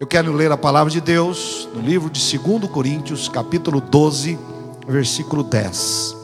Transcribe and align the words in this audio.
Eu 0.00 0.06
quero 0.06 0.32
ler 0.32 0.50
a 0.50 0.56
palavra 0.56 0.90
de 0.90 0.98
Deus 0.98 1.68
no 1.74 1.82
livro 1.82 2.08
de 2.08 2.38
2 2.38 2.70
Coríntios, 2.70 3.28
capítulo 3.28 3.82
12, 3.82 4.38
versículo 4.88 5.44
10. 5.44 6.16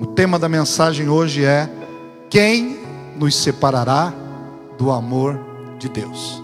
O 0.00 0.06
tema 0.06 0.40
da 0.40 0.48
mensagem 0.48 1.08
hoje 1.08 1.44
é: 1.44 1.70
Quem 2.28 2.80
nos 3.14 3.36
separará 3.36 4.12
do 4.76 4.90
amor 4.90 5.38
de 5.78 5.88
Deus? 5.88 6.42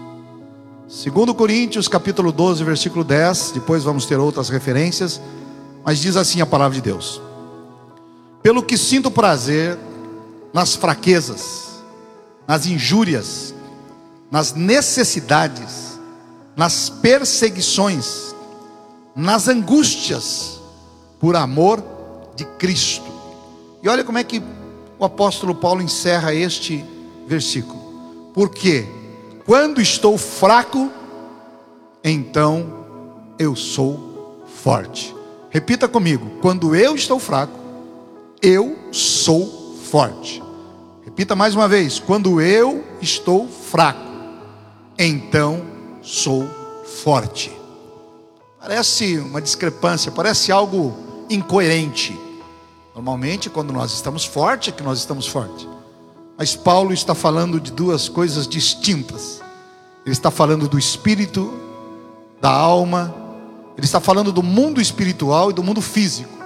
2 0.87 1.35
Coríntios, 1.35 1.89
capítulo 1.89 2.31
12, 2.31 2.63
versículo 2.63 3.03
10. 3.03 3.51
Depois 3.55 3.83
vamos 3.83 4.05
ter 4.05 4.15
outras 4.17 4.47
referências, 4.47 5.19
mas 5.83 5.99
diz 5.99 6.15
assim 6.15 6.39
a 6.39 6.45
palavra 6.45 6.75
de 6.75 6.81
Deus: 6.81 7.21
Pelo 8.41 8.63
que 8.63 8.77
sinto 8.77 9.11
prazer 9.11 9.77
nas 10.53 10.75
fraquezas, 10.75 11.83
nas 12.47 12.65
injúrias, 12.65 13.53
nas 14.31 14.53
necessidades, 14.53 15.92
nas 16.55 16.89
perseguições, 16.89 18.35
nas 19.15 19.47
angústias, 19.47 20.59
por 21.19 21.35
amor 21.35 21.83
de 22.35 22.45
Cristo. 22.45 23.11
E 23.81 23.89
olha 23.89 24.03
como 24.03 24.17
é 24.17 24.23
que 24.23 24.41
o 24.99 25.05
apóstolo 25.05 25.55
Paulo 25.55 25.81
encerra 25.81 26.33
este 26.33 26.83
versículo. 27.27 28.31
Porque 28.33 28.87
quando 29.45 29.81
estou 29.81 30.17
fraco, 30.17 30.91
então 32.03 32.85
eu 33.37 33.55
sou 33.55 34.43
forte. 34.61 35.15
Repita 35.49 35.87
comigo: 35.87 36.39
quando 36.41 36.75
eu 36.75 36.95
estou 36.95 37.19
fraco, 37.19 37.59
eu 38.41 38.77
sou 38.91 39.77
forte. 39.83 40.41
Repita 41.03 41.35
mais 41.35 41.55
uma 41.55 41.67
vez: 41.67 41.99
quando 41.99 42.41
eu 42.41 42.83
estou 43.01 43.47
fraco, 43.47 44.09
então 44.97 45.72
sou 46.03 46.47
forte. 47.03 47.51
Parece 48.59 49.17
uma 49.17 49.41
discrepância, 49.41 50.11
parece 50.11 50.51
algo 50.51 50.95
incoerente. 51.29 52.17
Normalmente, 52.93 53.49
quando 53.49 53.73
nós 53.73 53.93
estamos 53.93 54.25
fortes, 54.25 54.69
é 54.69 54.71
que 54.75 54.83
nós 54.83 54.99
estamos 54.99 55.27
fortes. 55.27 55.67
Mas 56.37 56.55
Paulo 56.55 56.93
está 56.93 57.15
falando 57.15 57.59
de 57.59 57.71
duas 57.71 58.07
coisas 58.07 58.47
distintas. 58.47 59.41
Ele 60.05 60.13
está 60.13 60.29
falando 60.29 60.67
do 60.67 60.77
espírito, 60.77 61.53
da 62.41 62.51
alma, 62.51 63.13
ele 63.77 63.85
está 63.85 63.99
falando 63.99 64.31
do 64.31 64.43
mundo 64.43 64.81
espiritual 64.81 65.49
e 65.49 65.53
do 65.53 65.63
mundo 65.63 65.81
físico. 65.81 66.37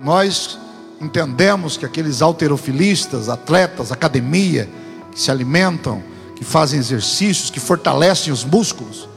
Nós 0.00 0.58
entendemos 1.00 1.76
que 1.76 1.84
aqueles 1.84 2.22
alterofilistas, 2.22 3.28
atletas, 3.28 3.92
academia, 3.92 4.68
que 5.12 5.20
se 5.20 5.30
alimentam, 5.30 6.02
que 6.44 6.50
fazem 6.50 6.78
exercícios, 6.78 7.48
que 7.48 7.58
fortalecem 7.58 8.30
os 8.30 8.44
músculos, 8.44 9.08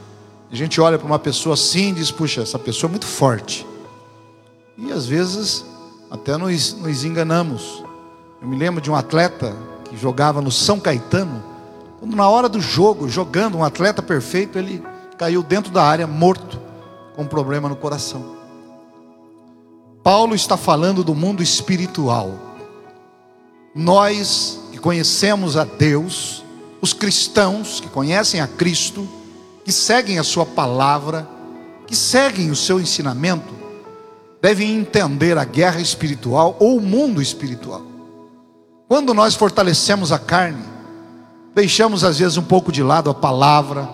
a 0.49 0.55
gente 0.55 0.79
olha 0.79 0.97
para 0.97 1.05
uma 1.05 1.19
pessoa 1.19 1.55
assim 1.55 1.89
e 1.89 1.95
diz: 1.95 2.09
puxa, 2.09 2.41
essa 2.41 2.57
pessoa 2.57 2.89
é 2.89 2.91
muito 2.91 3.05
forte. 3.05 3.67
E 4.77 4.93
às 4.93 5.05
vezes 5.05 5.65
até 6.09 6.37
nos, 6.37 6.73
nos 6.73 7.03
enganamos. 7.03 7.83
Eu 8.41 8.47
me 8.47 8.55
lembro 8.55 8.79
de 8.79 8.89
um 8.89 8.95
atleta 8.95 9.53
que 9.89 9.97
jogava 9.97 10.41
no 10.41 10.51
São 10.51 10.79
Caetano, 10.79 11.43
quando 11.99 12.15
na 12.15 12.29
hora 12.29 12.47
do 12.47 12.61
jogo, 12.61 13.09
jogando, 13.09 13.57
um 13.57 13.63
atleta 13.63 14.01
perfeito, 14.01 14.57
ele 14.57 14.81
caiu 15.17 15.43
dentro 15.43 15.71
da 15.71 15.83
área 15.83 16.07
morto, 16.07 16.61
com 17.13 17.23
um 17.23 17.27
problema 17.27 17.67
no 17.67 17.75
coração. 17.75 18.37
Paulo 20.01 20.33
está 20.33 20.55
falando 20.55 21.03
do 21.03 21.13
mundo 21.13 21.43
espiritual. 21.43 22.31
Nós 23.75 24.61
que 24.71 24.77
conhecemos 24.77 25.57
a 25.57 25.65
Deus, 25.65 26.45
os 26.87 26.93
cristãos 26.93 27.81
que 27.81 27.89
conhecem 27.89 28.39
a 28.39 28.47
Cristo, 28.47 29.05
que 29.65 29.73
seguem 29.73 30.19
a 30.19 30.23
Sua 30.23 30.45
palavra, 30.45 31.27
que 31.85 31.93
seguem 31.93 32.49
o 32.49 32.55
seu 32.55 32.79
ensinamento, 32.79 33.53
devem 34.41 34.73
entender 34.73 35.37
a 35.37 35.43
guerra 35.43 35.81
espiritual 35.81 36.55
ou 36.61 36.77
o 36.77 36.81
mundo 36.81 37.21
espiritual. 37.21 37.81
Quando 38.87 39.13
nós 39.13 39.35
fortalecemos 39.35 40.13
a 40.13 40.19
carne, 40.19 40.63
deixamos 41.53 42.05
às 42.05 42.19
vezes 42.19 42.37
um 42.37 42.43
pouco 42.43 42.71
de 42.71 42.81
lado 42.81 43.09
a 43.09 43.13
palavra, 43.13 43.89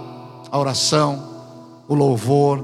a 0.51 0.59
oração, 0.59 1.29
o 1.87 1.95
louvor, 1.95 2.63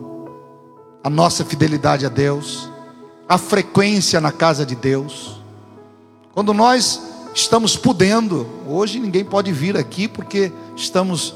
a 1.03 1.09
nossa 1.09 1.43
fidelidade 1.43 2.05
a 2.05 2.09
Deus, 2.09 2.69
a 3.27 3.39
frequência 3.39 4.21
na 4.21 4.31
casa 4.31 4.63
de 4.63 4.75
Deus. 4.75 5.41
Quando 6.35 6.53
nós 6.53 7.01
estamos 7.39 7.77
podendo, 7.77 8.45
hoje 8.67 8.99
ninguém 8.99 9.23
pode 9.23 9.51
vir 9.51 9.77
aqui 9.77 10.07
porque 10.07 10.51
estamos 10.75 11.33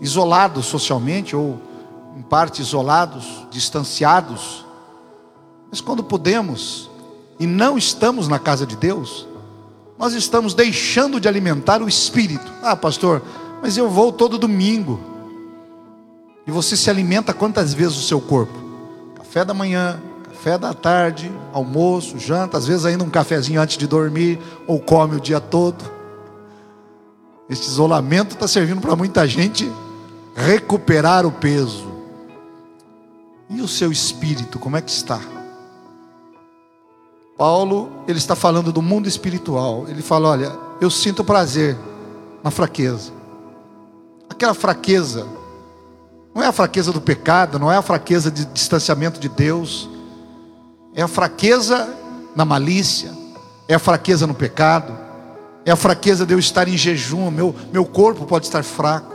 isolados 0.00 0.66
socialmente 0.66 1.34
ou 1.34 1.58
em 2.16 2.22
parte 2.22 2.60
isolados, 2.60 3.46
distanciados. 3.50 4.64
Mas 5.70 5.80
quando 5.80 6.04
podemos 6.04 6.90
e 7.40 7.46
não 7.46 7.78
estamos 7.78 8.28
na 8.28 8.38
casa 8.38 8.66
de 8.66 8.76
Deus, 8.76 9.26
nós 9.98 10.12
estamos 10.12 10.54
deixando 10.54 11.18
de 11.18 11.28
alimentar 11.28 11.82
o 11.82 11.88
espírito. 11.88 12.52
Ah, 12.62 12.76
pastor, 12.76 13.22
mas 13.62 13.76
eu 13.76 13.88
vou 13.88 14.12
todo 14.12 14.38
domingo. 14.38 15.00
E 16.46 16.50
você 16.50 16.76
se 16.76 16.88
alimenta 16.90 17.32
quantas 17.32 17.74
vezes 17.74 17.96
o 17.96 18.02
seu 18.02 18.20
corpo? 18.20 18.54
Café 19.16 19.44
da 19.44 19.54
manhã, 19.54 20.00
café 20.38 20.56
da 20.56 20.72
tarde, 20.72 21.32
almoço, 21.52 22.16
janta, 22.16 22.56
às 22.56 22.64
vezes 22.64 22.86
ainda 22.86 23.02
um 23.02 23.10
cafezinho 23.10 23.60
antes 23.60 23.76
de 23.76 23.88
dormir, 23.88 24.38
ou 24.68 24.78
come 24.78 25.16
o 25.16 25.20
dia 25.20 25.40
todo. 25.40 25.84
Este 27.50 27.66
isolamento 27.66 28.34
está 28.34 28.46
servindo 28.46 28.80
para 28.80 28.94
muita 28.94 29.26
gente 29.26 29.70
recuperar 30.36 31.26
o 31.26 31.32
peso. 31.32 31.88
E 33.50 33.60
o 33.60 33.66
seu 33.66 33.90
espírito, 33.90 34.60
como 34.60 34.76
é 34.76 34.80
que 34.80 34.92
está? 34.92 35.20
Paulo, 37.36 37.90
ele 38.06 38.18
está 38.18 38.36
falando 38.36 38.70
do 38.70 38.80
mundo 38.80 39.08
espiritual. 39.08 39.86
Ele 39.88 40.02
fala: 40.02 40.28
Olha, 40.28 40.56
eu 40.80 40.90
sinto 40.90 41.24
prazer 41.24 41.76
na 42.44 42.50
fraqueza. 42.52 43.10
Aquela 44.30 44.54
fraqueza, 44.54 45.26
não 46.32 46.42
é 46.42 46.46
a 46.46 46.52
fraqueza 46.52 46.92
do 46.92 47.00
pecado, 47.00 47.58
não 47.58 47.72
é 47.72 47.76
a 47.76 47.82
fraqueza 47.82 48.30
de 48.30 48.44
distanciamento 48.44 49.18
de 49.18 49.28
Deus, 49.28 49.88
é 50.94 51.02
a 51.02 51.08
fraqueza 51.08 51.94
na 52.34 52.44
malícia, 52.44 53.12
é 53.66 53.74
a 53.74 53.78
fraqueza 53.78 54.26
no 54.26 54.34
pecado, 54.34 54.96
é 55.64 55.70
a 55.70 55.76
fraqueza 55.76 56.24
de 56.24 56.32
eu 56.32 56.38
estar 56.38 56.66
em 56.68 56.76
jejum, 56.76 57.30
meu, 57.30 57.54
meu 57.72 57.84
corpo 57.84 58.24
pode 58.24 58.46
estar 58.46 58.62
fraco. 58.64 59.14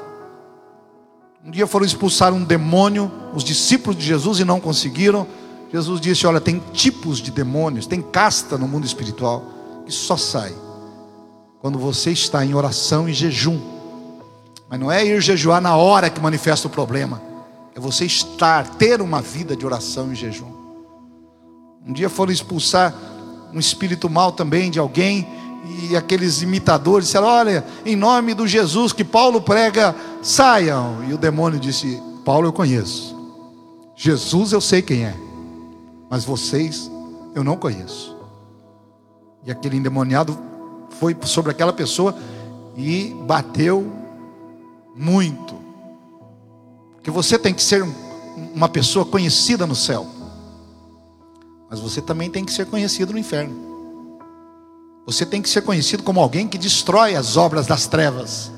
Um 1.43 1.51
dia 1.51 1.67
foram 1.67 1.85
expulsar 1.85 2.31
um 2.31 2.43
demônio, 2.43 3.11
os 3.33 3.43
discípulos 3.43 3.97
de 3.97 4.05
Jesus, 4.05 4.39
e 4.39 4.45
não 4.45 4.61
conseguiram. 4.61 5.27
Jesus 5.71 5.99
disse: 5.99 6.25
Olha, 6.27 6.39
tem 6.39 6.61
tipos 6.71 7.17
de 7.17 7.31
demônios, 7.31 7.87
tem 7.87 8.01
casta 8.01 8.57
no 8.57 8.67
mundo 8.67 8.85
espiritual, 8.85 9.43
que 9.85 9.91
só 9.91 10.15
sai 10.15 10.53
quando 11.59 11.79
você 11.79 12.11
está 12.11 12.45
em 12.45 12.53
oração 12.53 13.09
e 13.09 13.13
jejum. 13.13 13.59
Mas 14.69 14.79
não 14.79 14.91
é 14.91 15.05
ir 15.05 15.21
jejuar 15.21 15.61
na 15.61 15.75
hora 15.75 16.09
que 16.09 16.19
manifesta 16.19 16.67
o 16.67 16.69
problema, 16.69 17.21
é 17.73 17.79
você 17.79 18.05
estar, 18.05 18.67
ter 18.75 19.01
uma 19.01 19.21
vida 19.21 19.55
de 19.55 19.65
oração 19.65 20.11
e 20.11 20.15
jejum. 20.15 20.52
Um 21.85 21.93
dia 21.93 22.09
foram 22.09 22.31
expulsar 22.31 22.93
um 23.53 23.59
espírito 23.59 24.09
mal 24.09 24.31
também 24.31 24.71
de 24.71 24.79
alguém, 24.79 25.27
e 25.89 25.95
aqueles 25.95 26.41
imitadores 26.41 27.07
disseram: 27.07 27.27
Olha, 27.27 27.65
em 27.85 27.95
nome 27.95 28.33
do 28.33 28.47
Jesus 28.47 28.93
que 28.93 29.03
Paulo 29.03 29.41
prega, 29.41 29.95
saiam. 30.21 31.03
E 31.07 31.13
o 31.13 31.17
demônio 31.17 31.59
disse: 31.59 32.01
Paulo 32.25 32.47
eu 32.47 32.53
conheço, 32.53 33.15
Jesus 33.95 34.51
eu 34.51 34.61
sei 34.61 34.81
quem 34.81 35.05
é 35.05 35.15
mas 36.13 36.23
vocês 36.23 36.91
eu 37.33 37.43
não 37.43 37.57
conheço. 37.57 38.15
E 39.43 39.49
aquele 39.49 39.77
endemoniado 39.77 40.37
foi 40.99 41.17
sobre 41.23 41.49
aquela 41.49 41.73
pessoa 41.73 42.15
e 42.77 43.15
bateu 43.25 43.91
muito. 44.95 45.55
Porque 46.93 47.09
você 47.09 47.39
tem 47.39 47.51
que 47.51 47.63
ser 47.63 47.83
uma 48.53 48.69
pessoa 48.69 49.03
conhecida 49.03 49.65
no 49.65 49.73
céu, 49.73 50.05
mas 51.73 51.79
você 51.79 52.03
também 52.03 52.29
tem 52.29 52.45
que 52.45 52.53
ser 52.53 52.67
conhecido 52.67 53.13
no 53.13 53.17
inferno. 53.17 54.19
Você 55.07 55.25
tem 55.25 55.41
que 55.41 55.49
ser 55.49 55.63
conhecido 55.63 56.03
como 56.03 56.19
alguém 56.19 56.47
que 56.47 56.55
destrói 56.55 57.15
as 57.15 57.35
obras 57.35 57.65
das 57.65 57.87
trevas. 57.87 58.51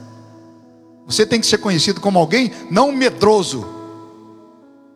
Você 1.07 1.25
tem 1.25 1.39
que 1.39 1.47
ser 1.47 1.59
conhecido 1.59 2.01
como 2.01 2.19
alguém 2.19 2.51
não 2.69 2.91
medroso, 2.91 3.65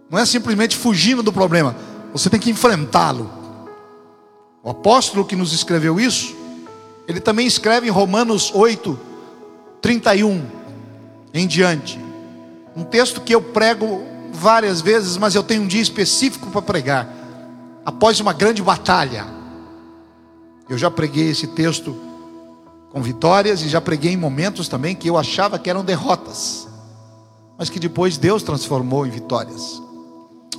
não 0.10 0.20
é 0.20 0.26
simplesmente 0.26 0.76
fugindo 0.76 1.24
do 1.24 1.32
problema, 1.32 1.78
você 2.12 2.30
tem 2.30 2.42
que 2.42 2.50
enfrentá-lo. 2.50 3.32
O 4.62 4.70
apóstolo 4.70 5.24
que 5.24 5.38
nos 5.38 5.54
escreveu 5.54 5.98
isso, 5.98 6.36
ele 7.08 7.22
também 7.22 7.48
escreve 7.48 7.88
em 7.88 7.90
Romanos 7.90 8.52
8, 8.54 9.00
31 9.82 10.46
em 11.34 11.48
diante. 11.48 11.98
Um 12.76 12.84
texto 12.84 13.22
que 13.22 13.34
eu 13.34 13.42
prego 13.42 14.04
várias 14.34 14.82
vezes, 14.82 15.16
mas 15.16 15.36
eu 15.36 15.44
tenho 15.44 15.62
um 15.62 15.68
dia 15.68 15.82
específico 15.82 16.52
para 16.52 16.62
pregar. 16.62 17.19
Após 17.86 18.20
uma 18.20 18.34
grande 18.34 18.62
batalha. 18.62 19.26
Eu 20.68 20.78
já 20.78 20.92
preguei 20.92 21.30
esse 21.30 21.48
texto 21.48 21.96
com 22.92 23.02
vitórias 23.02 23.62
e 23.62 23.70
já 23.70 23.80
preguei 23.80 24.14
em 24.14 24.18
momentos 24.18 24.68
também 24.68 24.96
que 24.96 25.10
eu 25.10 25.18
achava 25.18 25.60
que 25.60 25.70
eram 25.70 25.84
derrotas. 25.84 26.68
mas 27.58 27.70
que 27.70 27.78
depois 27.78 28.18
Deus 28.18 28.42
transformou 28.42 29.06
em 29.06 29.10
vitórias. 29.10 29.82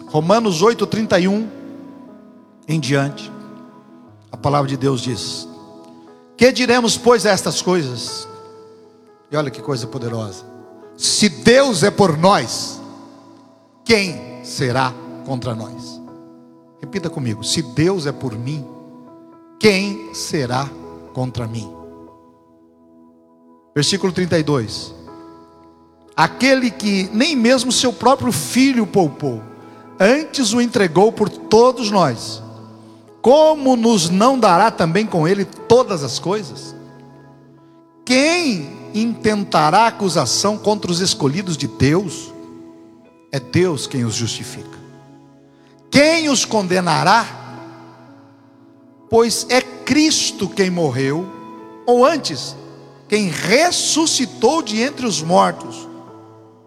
Romanos 0.09 0.61
8:31 0.63 1.49
em 2.69 2.79
diante. 2.79 3.33
A 4.31 4.37
palavra 4.37 4.69
de 4.69 4.77
Deus 4.77 5.01
diz: 5.01 5.49
Que 6.37 6.53
diremos 6.53 6.99
pois 6.99 7.25
a 7.25 7.31
estas 7.31 7.63
coisas? 7.63 8.29
E 9.31 9.37
olha 9.37 9.51
que 9.51 9.63
coisa 9.63 9.87
poderosa. 9.87 10.45
Se 10.97 11.29
Deus 11.29 11.83
é 11.83 11.91
por 11.91 12.19
nós, 12.19 12.81
quem 13.85 14.45
será 14.45 14.93
contra 15.25 15.55
nós? 15.55 16.00
Repita 16.81 17.11
comigo: 17.11 17.45
se 17.45 17.63
Deus 17.63 18.07
é 18.07 18.13
por 18.13 18.37
mim, 18.37 18.65
quem 19.59 20.15
será 20.15 20.69
contra 21.13 21.47
mim? 21.47 21.71
Versículo 23.75 24.13
32. 24.13 24.95
Aquele 26.17 26.71
que 26.71 27.09
nem 27.13 27.35
mesmo 27.37 27.71
seu 27.73 27.93
próprio 27.93 28.33
filho 28.33 28.87
poupou, 28.87 29.43
antes 29.99 30.53
o 30.53 30.61
entregou 30.61 31.13
por 31.13 31.29
todos 31.29 31.91
nós, 31.91 32.43
como 33.23 33.77
nos 33.77 34.11
não 34.11 34.39
dará 34.39 34.71
também 34.71 35.07
com 35.07 35.27
ele 35.27 35.45
todas 35.45 36.03
as 36.03 36.19
coisas? 36.19 36.75
Quem 38.05 38.69
intentará 38.93 39.87
acusação 39.87 40.59
contra 40.59 40.91
os 40.91 41.01
escolhidos 41.01 41.57
de 41.57 41.69
Deus? 41.69 42.33
É 43.31 43.39
Deus 43.39 43.87
quem 43.87 44.05
os 44.05 44.15
justifica. 44.15 44.80
Quem 45.91 46.29
os 46.29 46.45
condenará? 46.45 47.27
Pois 49.11 49.45
é 49.49 49.61
Cristo 49.61 50.49
quem 50.49 50.71
morreu, 50.71 51.27
ou 51.85 52.07
antes, 52.07 52.55
quem 53.09 53.29
ressuscitou 53.29 54.63
de 54.63 54.81
entre 54.81 55.05
os 55.05 55.21
mortos, 55.21 55.89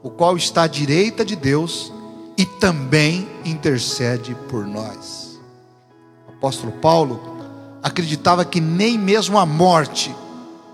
o 0.04 0.10
qual 0.10 0.36
está 0.36 0.64
à 0.64 0.68
direita 0.68 1.24
de 1.24 1.38
Deus 1.38 1.94
e 2.38 2.46
também 2.46 3.26
intercede 3.46 4.36
por 4.50 4.68
nós. 4.68 5.40
O 6.28 6.32
apóstolo 6.34 6.74
Paulo 6.74 7.38
acreditava 7.82 8.44
que 8.44 8.60
nem 8.60 8.98
mesmo 8.98 9.38
a 9.38 9.46
morte 9.46 10.14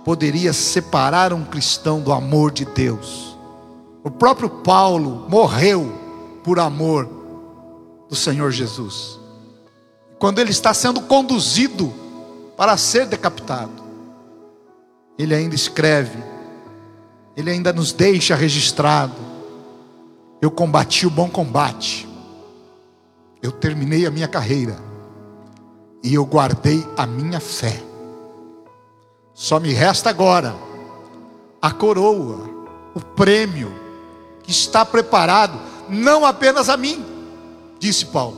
poderia 0.04 0.54
separar 0.54 1.34
um 1.34 1.46
cristão 1.46 2.02
do 2.02 2.12
amor 2.12 2.52
de 2.52 2.66
Deus. 2.66 3.38
O 4.04 4.10
próprio 4.10 4.50
Paulo 4.50 5.28
morreu 5.30 5.94
por 6.44 6.60
amor 6.60 7.19
do 8.10 8.16
Senhor 8.16 8.52
Jesus. 8.52 9.20
Quando 10.18 10.40
ele 10.40 10.52
está 10.52 10.74
sendo 10.74 11.02
conduzido 11.02 11.94
para 12.58 12.76
ser 12.76 13.06
decapitado, 13.06 13.84
ele 15.18 15.36
ainda 15.36 15.56
escreve, 15.56 16.22
ele 17.38 17.52
ainda 17.52 17.72
nos 17.72 17.94
deixa 17.94 18.36
registrado. 18.36 19.16
Eu 20.42 20.50
combati 20.50 21.06
o 21.06 21.10
bom 21.10 21.30
combate, 21.30 22.08
eu 23.42 23.52
terminei 23.52 24.06
a 24.06 24.12
minha 24.12 24.28
carreira, 24.28 24.78
e 26.04 26.14
eu 26.14 26.26
guardei 26.26 26.86
a 26.98 27.06
minha 27.06 27.40
fé. 27.40 27.82
Só 29.34 29.60
me 29.60 29.72
resta 29.72 30.10
agora 30.10 30.56
a 31.62 31.72
coroa, 31.72 32.40
o 32.94 33.00
prêmio 33.00 33.74
que 34.44 34.52
está 34.52 34.86
preparado 34.86 35.60
não 35.90 36.26
apenas 36.26 36.70
a 36.70 36.78
mim, 36.78 37.06
disse 37.80 38.06
Paulo, 38.06 38.38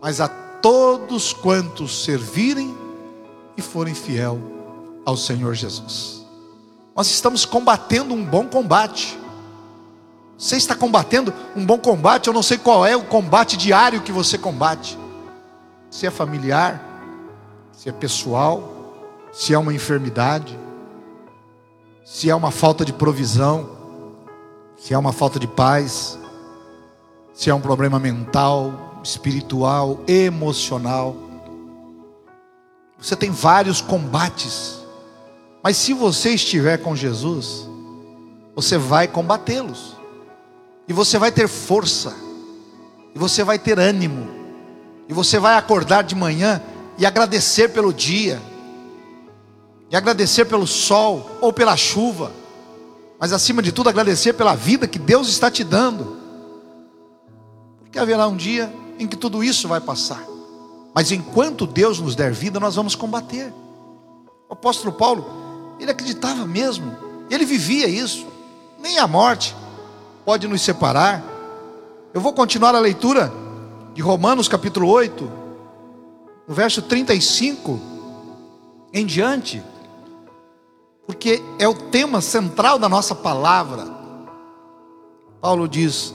mas 0.00 0.20
a 0.20 0.28
todos 0.28 1.32
quantos 1.32 2.04
servirem 2.04 2.74
e 3.56 3.62
forem 3.62 3.94
fiel 3.94 4.38
ao 5.04 5.16
Senhor 5.16 5.54
Jesus. 5.54 6.24
Nós 6.94 7.08
estamos 7.08 7.44
combatendo 7.44 8.14
um 8.14 8.24
bom 8.24 8.46
combate. 8.46 9.18
Você 10.36 10.56
está 10.56 10.74
combatendo 10.74 11.32
um 11.54 11.64
bom 11.64 11.78
combate, 11.78 12.26
eu 12.26 12.32
não 12.32 12.42
sei 12.42 12.58
qual 12.58 12.84
é 12.84 12.96
o 12.96 13.04
combate 13.04 13.56
diário 13.56 14.02
que 14.02 14.12
você 14.12 14.38
combate. 14.38 14.98
Se 15.90 16.06
é 16.06 16.10
familiar, 16.10 16.82
se 17.72 17.88
é 17.88 17.92
pessoal, 17.92 18.72
se 19.32 19.54
é 19.54 19.58
uma 19.58 19.74
enfermidade, 19.74 20.58
se 22.04 22.28
é 22.28 22.34
uma 22.34 22.50
falta 22.50 22.84
de 22.84 22.92
provisão, 22.92 23.70
se 24.76 24.94
é 24.94 24.98
uma 24.98 25.12
falta 25.12 25.38
de 25.38 25.46
paz, 25.46 26.18
se 27.40 27.48
é 27.48 27.54
um 27.54 27.60
problema 27.62 27.98
mental, 27.98 29.00
espiritual, 29.02 30.04
emocional. 30.06 31.16
Você 32.98 33.16
tem 33.16 33.30
vários 33.30 33.80
combates, 33.80 34.80
mas 35.62 35.78
se 35.78 35.94
você 35.94 36.34
estiver 36.34 36.76
com 36.76 36.94
Jesus, 36.94 37.66
você 38.54 38.76
vai 38.76 39.08
combatê-los, 39.08 39.96
e 40.86 40.92
você 40.92 41.16
vai 41.18 41.32
ter 41.32 41.48
força, 41.48 42.14
e 43.14 43.18
você 43.18 43.42
vai 43.42 43.58
ter 43.58 43.78
ânimo, 43.78 44.28
e 45.08 45.14
você 45.14 45.38
vai 45.38 45.56
acordar 45.56 46.04
de 46.04 46.14
manhã 46.14 46.60
e 46.98 47.06
agradecer 47.06 47.70
pelo 47.70 47.90
dia, 47.90 48.38
e 49.90 49.96
agradecer 49.96 50.44
pelo 50.44 50.66
sol 50.66 51.38
ou 51.40 51.54
pela 51.54 51.74
chuva, 51.74 52.32
mas 53.18 53.32
acima 53.32 53.62
de 53.62 53.72
tudo 53.72 53.88
agradecer 53.88 54.34
pela 54.34 54.54
vida 54.54 54.86
que 54.86 54.98
Deus 54.98 55.30
está 55.30 55.50
te 55.50 55.64
dando, 55.64 56.19
porque 57.90 57.98
haverá 57.98 58.28
um 58.28 58.36
dia 58.36 58.72
em 59.00 59.08
que 59.08 59.16
tudo 59.16 59.42
isso 59.42 59.66
vai 59.66 59.80
passar, 59.80 60.24
mas 60.94 61.10
enquanto 61.10 61.66
Deus 61.66 61.98
nos 61.98 62.14
der 62.14 62.32
vida, 62.32 62.60
nós 62.60 62.76
vamos 62.76 62.94
combater. 62.94 63.52
O 64.48 64.52
apóstolo 64.52 64.92
Paulo, 64.92 65.26
ele 65.80 65.90
acreditava 65.90 66.46
mesmo, 66.46 66.96
ele 67.28 67.44
vivia 67.44 67.88
isso, 67.88 68.28
nem 68.78 69.00
a 69.00 69.08
morte 69.08 69.56
pode 70.24 70.46
nos 70.46 70.62
separar. 70.62 71.20
Eu 72.14 72.20
vou 72.20 72.32
continuar 72.32 72.76
a 72.76 72.80
leitura 72.80 73.32
de 73.92 74.00
Romanos 74.00 74.46
capítulo 74.46 74.88
8, 74.88 75.32
no 76.46 76.54
verso 76.54 76.80
35 76.82 77.80
em 78.92 79.04
diante 79.04 79.60
porque 81.10 81.42
é 81.58 81.66
o 81.66 81.74
tema 81.74 82.20
central 82.20 82.78
da 82.78 82.88
nossa 82.88 83.16
palavra. 83.16 83.84
Paulo 85.40 85.66
diz: 85.66 86.14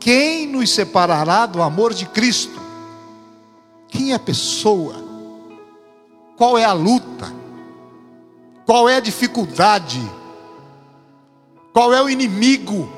Quem 0.00 0.46
nos 0.46 0.70
separará 0.70 1.44
do 1.44 1.60
amor 1.60 1.92
de 1.92 2.06
Cristo? 2.06 2.58
Quem 3.86 4.12
é 4.12 4.14
a 4.14 4.18
pessoa? 4.18 4.94
Qual 6.38 6.56
é 6.56 6.64
a 6.64 6.72
luta? 6.72 7.30
Qual 8.64 8.88
é 8.88 8.96
a 8.96 9.00
dificuldade? 9.00 10.00
Qual 11.72 11.92
é 11.92 12.02
o 12.02 12.08
inimigo? 12.08 12.90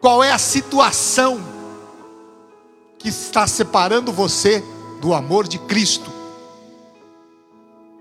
Qual 0.00 0.24
é 0.24 0.32
a 0.32 0.38
situação 0.38 1.38
que 2.98 3.08
está 3.08 3.46
separando 3.46 4.10
você 4.10 4.64
do 5.00 5.12
amor 5.12 5.46
de 5.46 5.58
Cristo? 5.58 6.10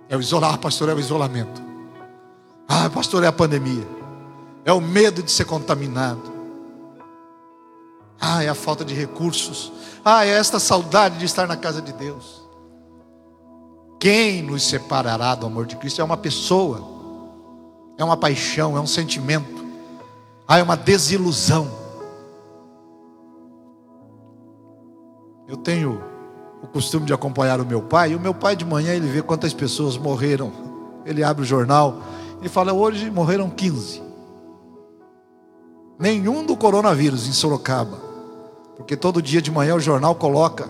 É 0.07 0.15
o 0.15 0.21
isolar, 0.21 0.57
pastor, 0.59 0.87
é 0.87 0.93
o 0.93 0.99
isolamento. 0.99 1.61
Ah, 2.67 2.89
pastor, 2.89 3.23
é 3.23 3.27
a 3.27 3.33
pandemia. 3.33 3.87
É 4.63 4.71
o 4.71 4.79
medo 4.79 5.21
de 5.21 5.31
ser 5.31 5.45
contaminado. 5.45 6.32
Ah, 8.19 8.43
é 8.43 8.49
a 8.49 8.55
falta 8.55 8.85
de 8.85 8.93
recursos. 8.93 9.71
Ah, 10.03 10.25
é 10.25 10.29
esta 10.29 10.59
saudade 10.59 11.17
de 11.17 11.25
estar 11.25 11.47
na 11.47 11.55
casa 11.55 11.81
de 11.81 11.93
Deus. 11.93 12.43
Quem 13.99 14.41
nos 14.41 14.63
separará 14.63 15.33
do 15.35 15.45
amor 15.45 15.65
de 15.65 15.77
Cristo? 15.77 16.01
É 16.01 16.03
uma 16.03 16.17
pessoa, 16.17 16.81
é 17.97 18.03
uma 18.03 18.17
paixão, 18.17 18.75
é 18.75 18.81
um 18.81 18.87
sentimento, 18.87 19.65
ah, 20.47 20.59
é 20.59 20.63
uma 20.63 20.75
desilusão. 20.75 21.71
Eu 25.47 25.57
tenho 25.57 26.03
o 26.61 26.67
costume 26.67 27.05
de 27.05 27.13
acompanhar 27.13 27.59
o 27.59 27.65
meu 27.65 27.81
pai, 27.81 28.11
e 28.11 28.15
o 28.15 28.19
meu 28.19 28.33
pai 28.33 28.55
de 28.55 28.65
manhã 28.65 28.93
ele 28.93 29.07
vê 29.07 29.21
quantas 29.21 29.53
pessoas 29.53 29.97
morreram. 29.97 30.51
Ele 31.05 31.23
abre 31.23 31.43
o 31.43 31.45
jornal 31.45 32.01
e 32.41 32.49
fala: 32.49 32.73
hoje 32.73 33.09
morreram 33.09 33.49
15. 33.49 34.01
Nenhum 35.97 36.45
do 36.45 36.55
coronavírus 36.55 37.27
em 37.27 37.31
Sorocaba. 37.31 37.97
Porque 38.75 38.97
todo 38.97 39.21
dia 39.21 39.41
de 39.41 39.51
manhã 39.51 39.75
o 39.75 39.79
jornal 39.79 40.15
coloca. 40.15 40.69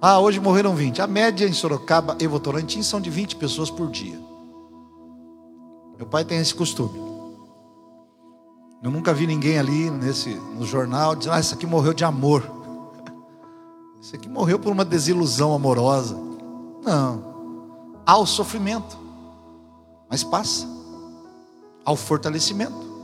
Ah, 0.00 0.18
hoje 0.18 0.40
morreram 0.40 0.74
20. 0.74 1.00
A 1.00 1.06
média 1.06 1.46
em 1.46 1.52
Sorocaba 1.52 2.16
e 2.20 2.26
Votorantim 2.26 2.82
são 2.82 3.00
de 3.00 3.08
20 3.10 3.36
pessoas 3.36 3.70
por 3.70 3.90
dia. 3.90 4.18
Meu 5.96 6.06
pai 6.06 6.24
tem 6.24 6.38
esse 6.38 6.54
costume. 6.54 7.00
Eu 8.82 8.90
nunca 8.90 9.14
vi 9.14 9.26
ninguém 9.26 9.58
ali 9.58 9.90
nesse, 9.90 10.30
no 10.30 10.66
jornal 10.66 11.16
dizendo: 11.16 11.34
Ah, 11.34 11.40
esse 11.40 11.54
aqui 11.54 11.66
morreu 11.66 11.94
de 11.94 12.04
amor. 12.04 12.42
Esse 14.00 14.14
aqui 14.14 14.28
morreu 14.28 14.58
por 14.58 14.70
uma 14.70 14.84
desilusão 14.84 15.52
amorosa. 15.52 16.16
Não. 16.84 17.24
Há 18.04 18.16
o 18.18 18.26
sofrimento 18.26 19.06
mas 20.08 20.22
passa 20.22 20.66
ao 21.84 21.96
fortalecimento. 21.96 22.95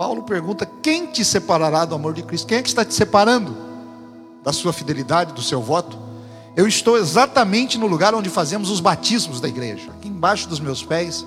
Paulo 0.00 0.22
pergunta: 0.22 0.64
quem 0.64 1.08
te 1.08 1.22
separará 1.22 1.84
do 1.84 1.94
amor 1.94 2.14
de 2.14 2.22
Cristo? 2.22 2.46
Quem 2.46 2.56
é 2.56 2.62
que 2.62 2.70
está 2.70 2.86
te 2.86 2.94
separando 2.94 3.54
da 4.42 4.50
sua 4.50 4.72
fidelidade, 4.72 5.34
do 5.34 5.42
seu 5.42 5.60
voto? 5.60 5.98
Eu 6.56 6.66
estou 6.66 6.96
exatamente 6.96 7.76
no 7.76 7.86
lugar 7.86 8.14
onde 8.14 8.30
fazemos 8.30 8.70
os 8.70 8.80
batismos 8.80 9.42
da 9.42 9.48
igreja. 9.48 9.90
Aqui 9.90 10.08
embaixo 10.08 10.48
dos 10.48 10.58
meus 10.58 10.82
pés 10.82 11.26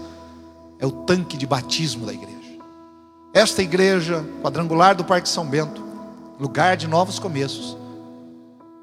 é 0.79 0.87
o 0.87 0.91
tanque 0.91 1.37
de 1.37 1.45
batismo 1.45 2.07
da 2.07 2.13
igreja. 2.13 2.57
Esta 3.31 3.61
igreja 3.61 4.25
quadrangular 4.41 4.95
do 4.95 5.05
Parque 5.05 5.29
São 5.29 5.45
Bento, 5.45 5.83
lugar 6.39 6.75
de 6.75 6.87
novos 6.87 7.19
começos, 7.19 7.77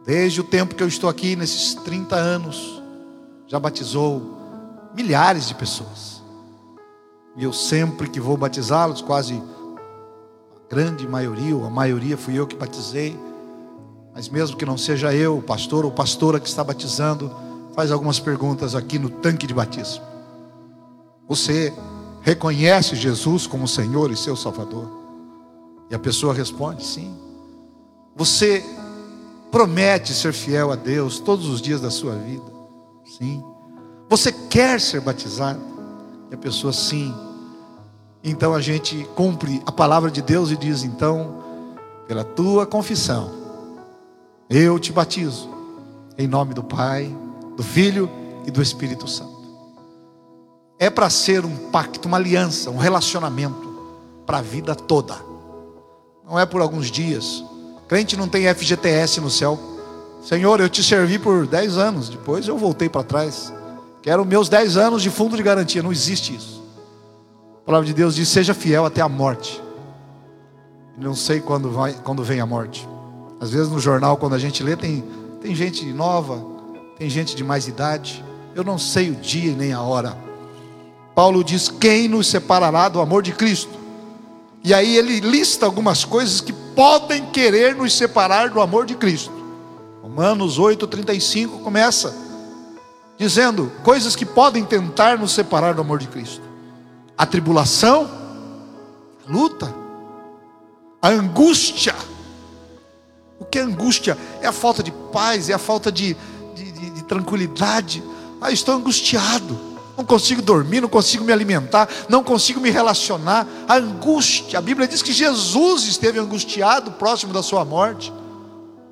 desde 0.07 0.41
o 0.41 0.45
tempo 0.45 0.77
que 0.77 0.85
eu 0.85 0.89
estou 0.89 1.11
aqui, 1.11 1.35
nesses 1.35 1.75
30 1.75 2.15
anos, 2.15 2.81
já 3.49 3.59
batizou 3.59 4.39
milhares 4.95 5.49
de 5.49 5.55
pessoas. 5.57 6.23
E 7.37 7.43
eu 7.43 7.53
sempre 7.53 8.09
que 8.09 8.21
vou 8.21 8.37
batizá-los, 8.37 9.03
quase 9.03 9.43
grande 10.71 11.07
maioria, 11.07 11.57
ou 11.57 11.67
a 11.67 11.71
maioria 11.71 12.17
fui 12.17 12.39
eu 12.39 12.47
que 12.47 12.55
batizei, 12.55 13.19
mas 14.15 14.29
mesmo 14.29 14.57
que 14.57 14.65
não 14.65 14.79
seja 14.79 15.13
eu, 15.13 15.39
o 15.39 15.43
pastor 15.43 15.85
ou 15.85 15.91
pastora 15.91 16.39
que 16.39 16.49
está 16.49 16.63
batizando, 16.63 17.35
faz 17.75 17.91
algumas 17.91 18.21
perguntas 18.21 18.77
aqui 18.77 18.97
no 18.97 19.11
tanque 19.11 19.49
de 19.49 19.53
batismo. 19.53 20.05
Você 21.29 21.73
reconhece 22.23 22.95
Jesus 22.95 23.49
como 23.49 23.67
Senhor 23.67 24.13
e 24.13 24.17
seu 24.17 24.37
Salvador? 24.37 24.89
E 25.91 25.95
a 25.95 25.99
pessoa 25.99 26.33
responde: 26.33 26.85
sim. 26.85 27.17
Você 28.15 28.65
promete 29.51 30.13
ser 30.13 30.33
fiel 30.33 30.71
a 30.71 30.77
Deus 30.77 31.19
todos 31.19 31.49
os 31.49 31.61
dias 31.61 31.81
da 31.81 31.91
sua 31.91 32.15
vida? 32.15 32.45
Sim. 33.19 33.43
Você 34.09 34.31
quer 34.31 34.81
ser 34.81 35.01
batizado? 35.01 35.61
E 36.31 36.35
a 36.35 36.39
pessoa, 36.39 36.73
sim. 36.73 37.13
Então 38.23 38.55
a 38.55 38.61
gente 38.61 39.09
cumpre 39.15 39.63
a 39.65 39.73
palavra 39.73 40.11
de 40.11 40.21
Deus 40.21 40.51
e 40.51 40.57
diz: 40.57 40.85
então, 40.85 41.75
pela 42.07 42.25
tua 42.25 42.67
confissão, 42.67 43.33
eu 44.49 44.79
te 44.79 44.93
batizo, 44.93 45.49
em 46.19 46.27
nome 46.27 46.53
do 46.53 46.63
Pai, 46.63 47.15
do 47.57 47.63
Filho 47.63 48.11
e 48.47 48.51
do 48.51 48.61
Espírito 48.61 49.09
Santo. 49.09 49.41
É 50.79 50.91
para 50.91 51.09
ser 51.11 51.45
um 51.45 51.71
pacto, 51.71 52.09
uma 52.09 52.17
aliança, 52.17 52.71
um 52.71 52.79
relacionamento 52.79 53.69
para 54.27 54.39
a 54.39 54.43
vida 54.43 54.75
toda. 54.75 55.15
Não 56.25 56.39
é 56.39 56.47
por 56.47 56.61
alguns 56.61 56.91
dias. 56.91 57.45
Crente 57.89 58.17
não 58.17 58.29
tem 58.29 58.53
FGTS 58.55 59.21
no 59.21 59.31
céu. 59.31 59.59
Senhor, 60.23 60.61
eu 60.61 60.69
te 60.69 60.83
servi 60.83 61.19
por 61.19 61.47
10 61.47 61.77
anos, 61.77 62.09
depois 62.09 62.47
eu 62.47 62.57
voltei 62.57 62.89
para 62.89 63.03
trás. 63.03 63.53
Quero 64.03 64.25
meus 64.25 64.49
10 64.49 64.77
anos 64.77 65.03
de 65.03 65.11
fundo 65.11 65.37
de 65.37 65.43
garantia. 65.43 65.83
Não 65.83 65.93
existe 65.93 66.35
isso. 66.35 66.60
Palavra 67.71 67.87
de 67.87 67.95
Deus 67.95 68.17
diz: 68.17 68.29
seja 68.29 68.53
fiel 68.53 68.85
até 68.85 69.01
a 69.01 69.09
morte. 69.09 69.63
Não 70.99 71.15
sei 71.15 71.41
quando, 71.41 71.71
vai, 71.71 71.95
quando 72.03 72.25
vem 72.25 72.41
a 72.41 72.45
morte. 72.45 72.85
Às 73.41 73.53
vezes 73.53 73.69
no 73.69 73.79
jornal, 73.79 74.17
quando 74.17 74.35
a 74.35 74.41
gente 74.41 74.61
lê, 74.61 74.75
tem, 74.75 75.05
tem 75.41 75.55
gente 75.55 75.87
nova, 75.93 76.45
tem 76.99 77.09
gente 77.09 77.37
de 77.37 77.45
mais 77.45 77.69
idade. 77.69 78.25
Eu 78.57 78.65
não 78.65 78.77
sei 78.77 79.11
o 79.11 79.15
dia 79.15 79.55
nem 79.55 79.73
a 79.73 79.81
hora. 79.81 80.19
Paulo 81.15 81.45
diz: 81.45 81.69
Quem 81.69 82.09
nos 82.09 82.27
separará 82.27 82.89
do 82.89 83.01
amor 83.01 83.23
de 83.23 83.31
Cristo? 83.31 83.79
E 84.65 84.75
aí 84.75 84.97
ele 84.97 85.21
lista 85.21 85.65
algumas 85.65 86.05
coisas 86.05 86.41
que 86.41 86.53
podem 86.53 87.27
querer 87.27 87.77
nos 87.77 87.97
separar 87.97 88.51
do 88.51 88.61
amor 88.61 88.85
de 88.85 88.97
Cristo. 88.97 89.33
Romanos 90.03 90.59
8,35 90.59 91.63
começa 91.63 92.13
dizendo 93.17 93.71
coisas 93.85 94.17
que 94.17 94.27
podem 94.27 94.65
tentar 94.65 95.17
nos 95.17 95.31
separar 95.31 95.73
do 95.73 95.83
amor 95.83 96.01
de 96.01 96.09
Cristo: 96.09 96.50
a 97.21 97.27
tribulação, 97.27 98.09
a 99.27 99.33
luta, 99.33 99.75
a 101.03 101.09
angústia 101.09 101.95
o 103.41 103.45
que 103.47 103.59
é 103.59 103.63
angústia? 103.63 104.19
É 104.43 104.47
a 104.47 104.53
falta 104.53 104.83
de 104.83 104.93
paz, 104.93 105.49
é 105.49 105.55
a 105.55 105.59
falta 105.59 105.91
de, 105.91 106.15
de, 106.55 106.71
de, 106.71 106.91
de 106.91 107.05
tranquilidade. 107.05 108.03
Ah, 108.39 108.53
estou 108.53 108.75
angustiado, 108.75 109.59
não 109.97 110.05
consigo 110.05 110.43
dormir, 110.43 110.83
não 110.83 110.91
consigo 110.91 111.25
me 111.25 111.33
alimentar, 111.33 111.89
não 112.07 112.23
consigo 112.23 112.61
me 112.61 112.69
relacionar. 112.69 113.49
A 113.67 113.77
angústia, 113.77 114.59
a 114.59 114.63
Bíblia 114.63 114.87
diz 114.87 115.01
que 115.01 115.13
Jesus 115.13 115.87
esteve 115.87 116.19
angustiado 116.19 116.93
próximo 116.93 117.33
da 117.33 117.43
sua 117.43 117.65
morte, 117.65 118.13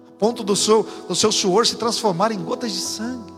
a 0.09 0.13
ponto 0.13 0.43
do 0.43 0.57
seu, 0.57 0.87
do 1.07 1.15
seu 1.15 1.31
suor 1.31 1.67
se 1.67 1.77
transformar 1.77 2.33
em 2.33 2.39
gotas 2.39 2.73
de 2.73 2.81
sangue, 2.81 3.33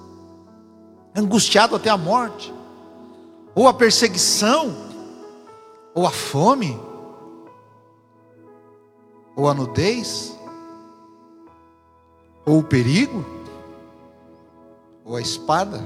angustiado 1.14 1.75
até 1.75 1.90
a 1.90 1.97
morte, 1.97 2.54
ou 3.54 3.69
a 3.69 3.75
perseguição, 3.75 4.75
ou 5.95 6.07
a 6.07 6.11
fome, 6.11 6.78
ou 9.37 9.49
a 9.49 9.54
nudez, 9.54 10.37
ou 12.45 12.59
o 12.59 12.64
perigo? 12.64 13.25
Ou 15.04 15.16
a 15.16 15.21
espada? 15.21 15.83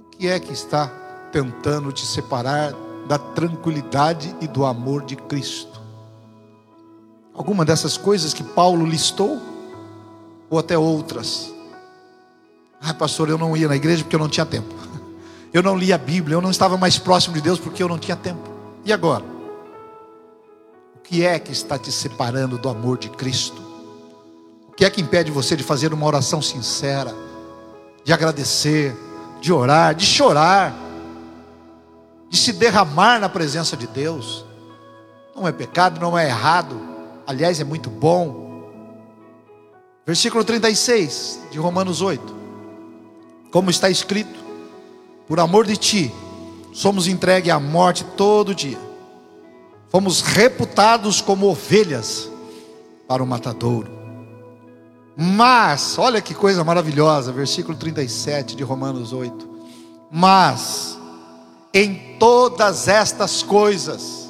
O 0.00 0.04
que 0.10 0.28
é 0.28 0.40
que 0.40 0.52
está 0.52 0.88
tentando 1.30 1.92
te 1.92 2.06
separar 2.06 2.72
da 3.06 3.18
tranquilidade 3.18 4.34
e 4.40 4.46
do 4.46 4.64
amor 4.64 5.04
de 5.04 5.16
Cristo? 5.16 5.80
Alguma 7.34 7.64
dessas 7.64 7.98
coisas 7.98 8.32
que 8.32 8.42
Paulo 8.42 8.86
listou? 8.86 9.38
Ou 10.48 10.58
até 10.58 10.78
outras? 10.78 11.52
Ah, 12.80 12.94
pastor, 12.94 13.28
eu 13.28 13.36
não 13.36 13.56
ia 13.56 13.68
na 13.68 13.76
igreja 13.76 14.02
porque 14.02 14.16
eu 14.16 14.20
não 14.20 14.28
tinha 14.28 14.46
tempo. 14.46 14.74
Eu 15.56 15.62
não 15.62 15.76
lia 15.76 15.94
a 15.94 15.98
Bíblia, 15.98 16.34
eu 16.34 16.42
não 16.42 16.50
estava 16.50 16.76
mais 16.76 16.98
próximo 16.98 17.34
de 17.34 17.40
Deus 17.40 17.58
porque 17.58 17.82
eu 17.82 17.88
não 17.88 17.98
tinha 17.98 18.16
tempo. 18.16 18.50
E 18.84 18.92
agora? 18.92 19.24
O 20.96 20.98
que 21.02 21.24
é 21.24 21.38
que 21.38 21.52
está 21.52 21.78
te 21.78 21.90
separando 21.90 22.58
do 22.58 22.68
amor 22.68 22.98
de 22.98 23.08
Cristo? 23.08 23.66
que 24.76 24.84
é 24.84 24.90
que 24.90 25.00
impede 25.00 25.30
você 25.30 25.56
de 25.56 25.62
fazer 25.62 25.94
uma 25.94 26.04
oração 26.04 26.42
sincera, 26.42 27.14
de 28.04 28.12
agradecer, 28.12 28.94
de 29.40 29.50
orar, 29.50 29.94
de 29.94 30.04
chorar, 30.04 30.74
de 32.28 32.36
se 32.36 32.52
derramar 32.52 33.18
na 33.18 33.28
presença 33.28 33.74
de 33.74 33.86
Deus? 33.86 34.44
Não 35.34 35.48
é 35.48 35.52
pecado, 35.52 35.98
não 35.98 36.16
é 36.16 36.26
errado, 36.26 36.78
aliás, 37.26 37.58
é 37.58 37.64
muito 37.64 37.88
bom. 37.88 38.68
Versículo 40.06 40.44
36 40.44 41.40
de 41.50 41.58
Romanos 41.58 42.02
8: 42.02 42.36
Como 43.50 43.70
está 43.70 43.88
escrito, 43.88 44.45
por 45.26 45.40
amor 45.40 45.66
de 45.66 45.76
ti, 45.76 46.12
somos 46.72 47.08
entregues 47.08 47.52
à 47.52 47.58
morte 47.58 48.04
todo 48.16 48.54
dia, 48.54 48.78
fomos 49.88 50.20
reputados 50.20 51.20
como 51.20 51.46
ovelhas 51.46 52.30
para 53.08 53.22
o 53.22 53.26
matadouro. 53.26 53.90
Mas, 55.16 55.98
olha 55.98 56.20
que 56.20 56.34
coisa 56.34 56.62
maravilhosa, 56.62 57.32
versículo 57.32 57.76
37 57.76 58.54
de 58.54 58.62
Romanos 58.62 59.14
8. 59.14 59.48
Mas, 60.10 60.98
em 61.72 62.16
todas 62.18 62.86
estas 62.86 63.42
coisas, 63.42 64.28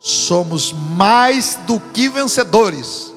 somos 0.00 0.72
mais 0.72 1.58
do 1.66 1.78
que 1.78 2.08
vencedores, 2.08 3.14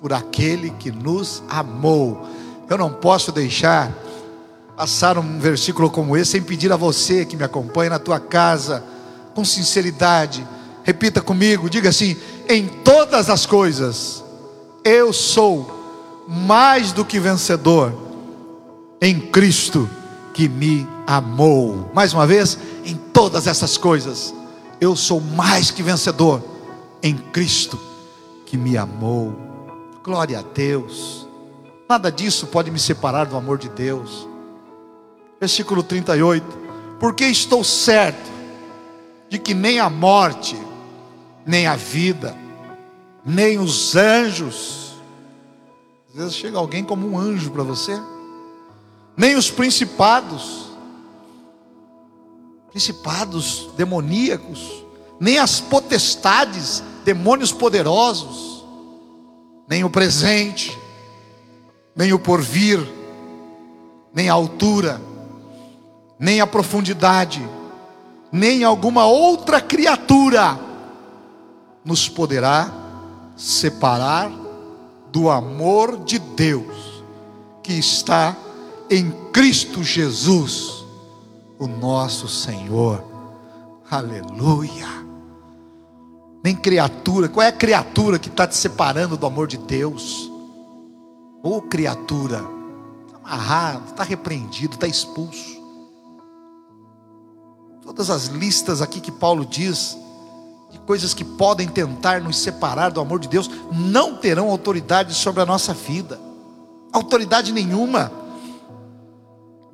por 0.00 0.12
aquele 0.12 0.70
que 0.70 0.92
nos 0.92 1.42
amou. 1.48 2.26
Eu 2.68 2.76
não 2.76 2.92
posso 2.92 3.32
deixar 3.32 3.90
passar 4.76 5.18
um 5.18 5.38
versículo 5.38 5.90
como 5.90 6.16
esse 6.16 6.32
sem 6.32 6.42
pedir 6.42 6.72
a 6.72 6.76
você 6.76 7.24
que 7.24 7.36
me 7.36 7.44
acompanha 7.44 7.90
na 7.90 7.98
tua 7.98 8.18
casa, 8.18 8.82
com 9.34 9.44
sinceridade, 9.44 10.46
repita 10.82 11.20
comigo, 11.20 11.70
diga 11.70 11.88
assim: 11.88 12.16
em 12.48 12.66
todas 12.66 13.30
as 13.30 13.46
coisas, 13.46 14.24
eu 14.84 15.12
sou 15.12 16.24
mais 16.28 16.92
do 16.92 17.04
que 17.04 17.18
vencedor 17.18 17.92
em 19.00 19.20
Cristo 19.20 19.88
que 20.32 20.48
me 20.48 20.86
amou. 21.06 21.90
Mais 21.92 22.12
uma 22.12 22.26
vez, 22.26 22.58
em 22.84 22.96
todas 22.96 23.46
essas 23.46 23.76
coisas, 23.76 24.34
eu 24.80 24.96
sou 24.96 25.20
mais 25.20 25.70
que 25.70 25.82
vencedor 25.82 26.42
em 27.02 27.16
Cristo 27.16 27.78
que 28.46 28.56
me 28.56 28.76
amou. 28.76 29.34
Glória 30.02 30.38
a 30.38 30.42
Deus. 30.42 31.26
Nada 31.88 32.10
disso 32.10 32.46
pode 32.46 32.70
me 32.70 32.78
separar 32.78 33.26
do 33.26 33.36
amor 33.36 33.58
de 33.58 33.68
Deus. 33.68 34.31
Versículo 35.42 35.82
38. 35.82 36.46
Porque 37.00 37.24
estou 37.24 37.64
certo 37.64 38.30
de 39.28 39.40
que 39.40 39.54
nem 39.54 39.80
a 39.80 39.90
morte, 39.90 40.56
nem 41.44 41.66
a 41.66 41.74
vida, 41.74 42.38
nem 43.26 43.58
os 43.58 43.96
anjos, 43.96 44.94
às 46.10 46.14
vezes 46.14 46.34
chega 46.36 46.58
alguém 46.58 46.84
como 46.84 47.08
um 47.08 47.18
anjo 47.18 47.50
para 47.50 47.64
você. 47.64 48.00
Nem 49.16 49.34
os 49.34 49.50
principados, 49.50 50.70
principados 52.70 53.68
demoníacos, 53.76 54.84
nem 55.18 55.38
as 55.38 55.60
potestades, 55.60 56.84
demônios 57.04 57.50
poderosos, 57.50 58.64
nem 59.68 59.82
o 59.82 59.90
presente, 59.90 60.78
nem 61.96 62.12
o 62.12 62.18
porvir, 62.20 62.78
nem 64.14 64.28
a 64.28 64.34
altura, 64.34 65.00
nem 66.22 66.40
a 66.40 66.46
profundidade, 66.46 67.44
nem 68.30 68.62
alguma 68.62 69.04
outra 69.06 69.60
criatura 69.60 70.56
nos 71.84 72.08
poderá 72.08 72.72
separar 73.36 74.30
do 75.10 75.28
amor 75.28 76.04
de 76.04 76.20
Deus 76.20 77.02
que 77.60 77.72
está 77.72 78.36
em 78.88 79.10
Cristo 79.32 79.82
Jesus, 79.82 80.84
o 81.58 81.66
nosso 81.66 82.28
Senhor. 82.28 83.02
Aleluia. 83.90 84.86
nem 86.44 86.54
criatura. 86.54 87.28
Qual 87.28 87.44
é 87.44 87.48
a 87.48 87.52
criatura 87.52 88.20
que 88.20 88.28
está 88.28 88.46
te 88.46 88.54
separando 88.54 89.16
do 89.16 89.26
amor 89.26 89.48
de 89.48 89.58
Deus? 89.58 90.30
Ô 91.42 91.56
oh, 91.56 91.62
criatura, 91.62 92.44
está 93.06 93.18
amarrado, 93.24 93.88
está 93.88 94.04
repreendido, 94.04 94.74
está 94.74 94.86
expulso. 94.86 95.61
Todas 97.92 98.08
as 98.08 98.24
listas 98.28 98.80
aqui 98.80 99.02
que 99.02 99.12
Paulo 99.12 99.44
diz, 99.44 99.98
de 100.70 100.78
coisas 100.78 101.12
que 101.12 101.22
podem 101.22 101.68
tentar 101.68 102.22
nos 102.22 102.38
separar 102.38 102.90
do 102.90 103.02
amor 103.02 103.20
de 103.20 103.28
Deus, 103.28 103.50
não 103.70 104.16
terão 104.16 104.48
autoridade 104.48 105.12
sobre 105.12 105.42
a 105.42 105.46
nossa 105.46 105.74
vida, 105.74 106.18
autoridade 106.90 107.52
nenhuma. 107.52 108.10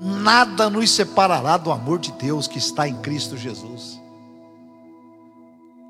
Nada 0.00 0.68
nos 0.68 0.90
separará 0.90 1.56
do 1.56 1.70
amor 1.70 2.00
de 2.00 2.10
Deus 2.10 2.48
que 2.48 2.58
está 2.58 2.88
em 2.88 2.96
Cristo 2.96 3.36
Jesus. 3.36 4.00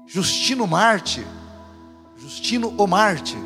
Justino 0.07 0.67
Marte, 0.67 1.27
Justino 2.19 2.75
o 2.77 2.87
Marte, 2.87 3.39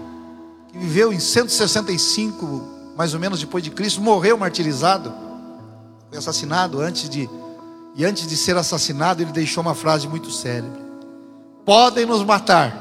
que 0.72 0.78
viveu 0.78 1.12
em 1.12 1.20
165, 1.20 2.62
mais 2.96 3.14
ou 3.14 3.20
menos 3.20 3.38
depois 3.38 3.62
de 3.62 3.70
Cristo, 3.70 4.00
morreu 4.00 4.36
martirizado, 4.36 5.14
foi 6.08 6.18
assassinado 6.18 6.80
antes 6.80 7.08
de 7.08 7.30
e 7.94 8.04
antes 8.04 8.26
de 8.26 8.36
ser 8.36 8.56
assassinado, 8.56 9.22
ele 9.22 9.32
deixou 9.32 9.62
uma 9.62 9.74
frase 9.74 10.08
muito 10.08 10.30
célebre: 10.30 10.80
Podem 11.64 12.06
nos 12.06 12.24
matar, 12.24 12.74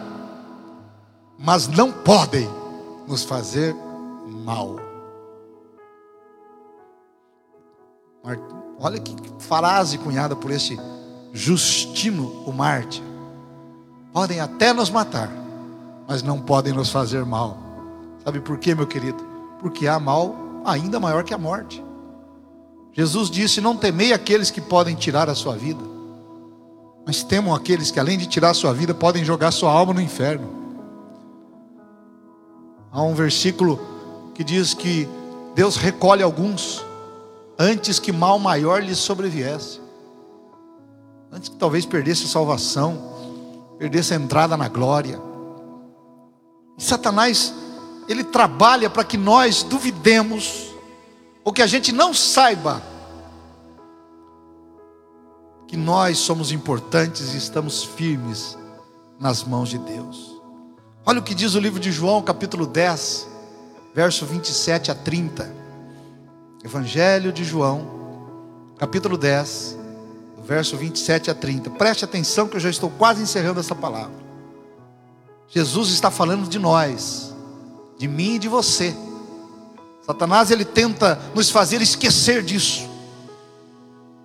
mas 1.38 1.68
não 1.68 1.92
podem 1.92 2.50
nos 3.08 3.24
fazer 3.24 3.76
mal. 4.46 4.80
Olha 8.80 9.00
que 9.00 9.16
frase 9.40 9.98
cunhada 9.98 10.36
por 10.36 10.50
este 10.50 10.80
Justino 11.34 12.44
o 12.46 12.52
Marte. 12.52 13.04
Podem 14.12 14.40
até 14.40 14.74
nos 14.74 14.90
matar, 14.90 15.30
mas 16.08 16.24
não 16.24 16.40
podem 16.40 16.74
nos 16.74 16.90
fazer 16.90 17.26
mal. 17.26 17.58
Sabe 18.24 18.40
por 18.40 18.58
quê, 18.58 18.76
meu 18.76 18.88
querido? 18.88 19.24
Porque 19.60 19.88
há 19.88 20.00
mal 20.00 20.36
ainda 20.66 21.00
maior 21.00 21.24
que 21.24 21.34
a 21.34 21.38
morte. 21.38 21.84
Jesus 22.94 23.30
disse: 23.30 23.62
Não 23.62 23.76
temei 23.76 24.14
aqueles 24.14 24.52
que 24.52 24.62
podem 24.62 24.96
tirar 24.96 25.30
a 25.30 25.36
sua 25.36 25.56
vida, 25.56 25.84
mas 27.06 27.24
temam 27.24 27.54
aqueles 27.54 27.92
que, 27.92 28.00
além 28.00 28.18
de 28.18 28.26
tirar 28.26 28.50
a 28.50 28.54
sua 28.54 28.74
vida, 28.74 28.94
podem 28.94 29.24
jogar 29.24 29.52
sua 29.52 29.72
alma 29.72 29.94
no 29.94 30.02
inferno. 30.02 30.62
Há 32.92 33.02
um 33.02 33.14
versículo 33.14 33.80
que 34.34 34.44
diz 34.44 34.74
que 34.74 35.08
Deus 35.56 35.78
recolhe 35.78 36.22
alguns 36.22 36.84
antes 37.58 38.00
que 38.00 38.12
mal 38.12 38.38
maior 38.38 38.84
lhes 38.84 38.98
sobreviesse, 38.98 39.80
antes 41.32 41.48
que 41.48 41.56
talvez 41.56 41.86
perdesse 41.86 42.26
a 42.26 42.28
salvação, 42.28 43.12
perdesse 43.78 44.14
a 44.14 44.18
entrada 44.18 44.58
na 44.58 44.68
glória. 44.68 45.22
E 46.78 46.84
Satanás, 46.84 47.54
ele 48.10 48.24
trabalha 48.24 48.90
para 48.90 49.04
que 49.04 49.18
nós 49.18 49.64
duvidemos 49.64 50.71
ou 51.44 51.52
que 51.52 51.62
a 51.62 51.68
gente 51.68 51.92
não 51.92 52.14
saiba 52.14 52.82
que 55.68 55.78
nós 55.78 56.18
somos 56.18 56.52
importantes 56.52 57.34
e 57.34 57.38
estamos 57.38 57.84
firmes 57.84 58.58
nas 59.20 59.44
mãos 59.44 59.70
de 59.70 59.78
Deus. 59.78 60.42
Olha 61.06 61.20
o 61.20 61.24
que 61.24 61.34
diz 61.34 61.56
o 61.56 61.60
livro 61.60 61.80
de 61.80 61.92
João, 61.92 62.22
capítulo 62.22 62.68
10, 62.68 63.28
verso 63.94 64.26
27 64.26 64.92
a 64.92 64.96
30. 64.96 65.62
Evangelho 66.64 67.32
de 67.32 67.44
João, 67.44 67.88
capítulo 68.78 69.18
10, 69.18 69.78
verso 70.44 70.76
27 70.76 71.32
a 71.32 71.34
30. 71.34 71.70
Preste 71.72 72.06
atenção 72.06 72.48
que 72.48 72.58
eu 72.58 72.60
já 72.60 72.70
estou 72.70 72.90
quase 72.90 73.24
encerrando 73.24 73.60
essa 73.60 73.74
palavra. 73.74 74.22
Jesus 75.48 75.90
está 75.90 76.12
falando 76.12 76.48
de 76.48 76.60
nós, 76.60 77.34
de 77.98 78.08
mim 78.08 78.36
e 78.36 78.40
de 78.40 78.48
você. 78.48 78.96
Satanás 80.06 80.52
ele 80.52 80.66
tenta 80.66 81.20
nos 81.36 81.50
fazer 81.50 81.82
esquecer 81.82 82.42
disso. 82.44 82.90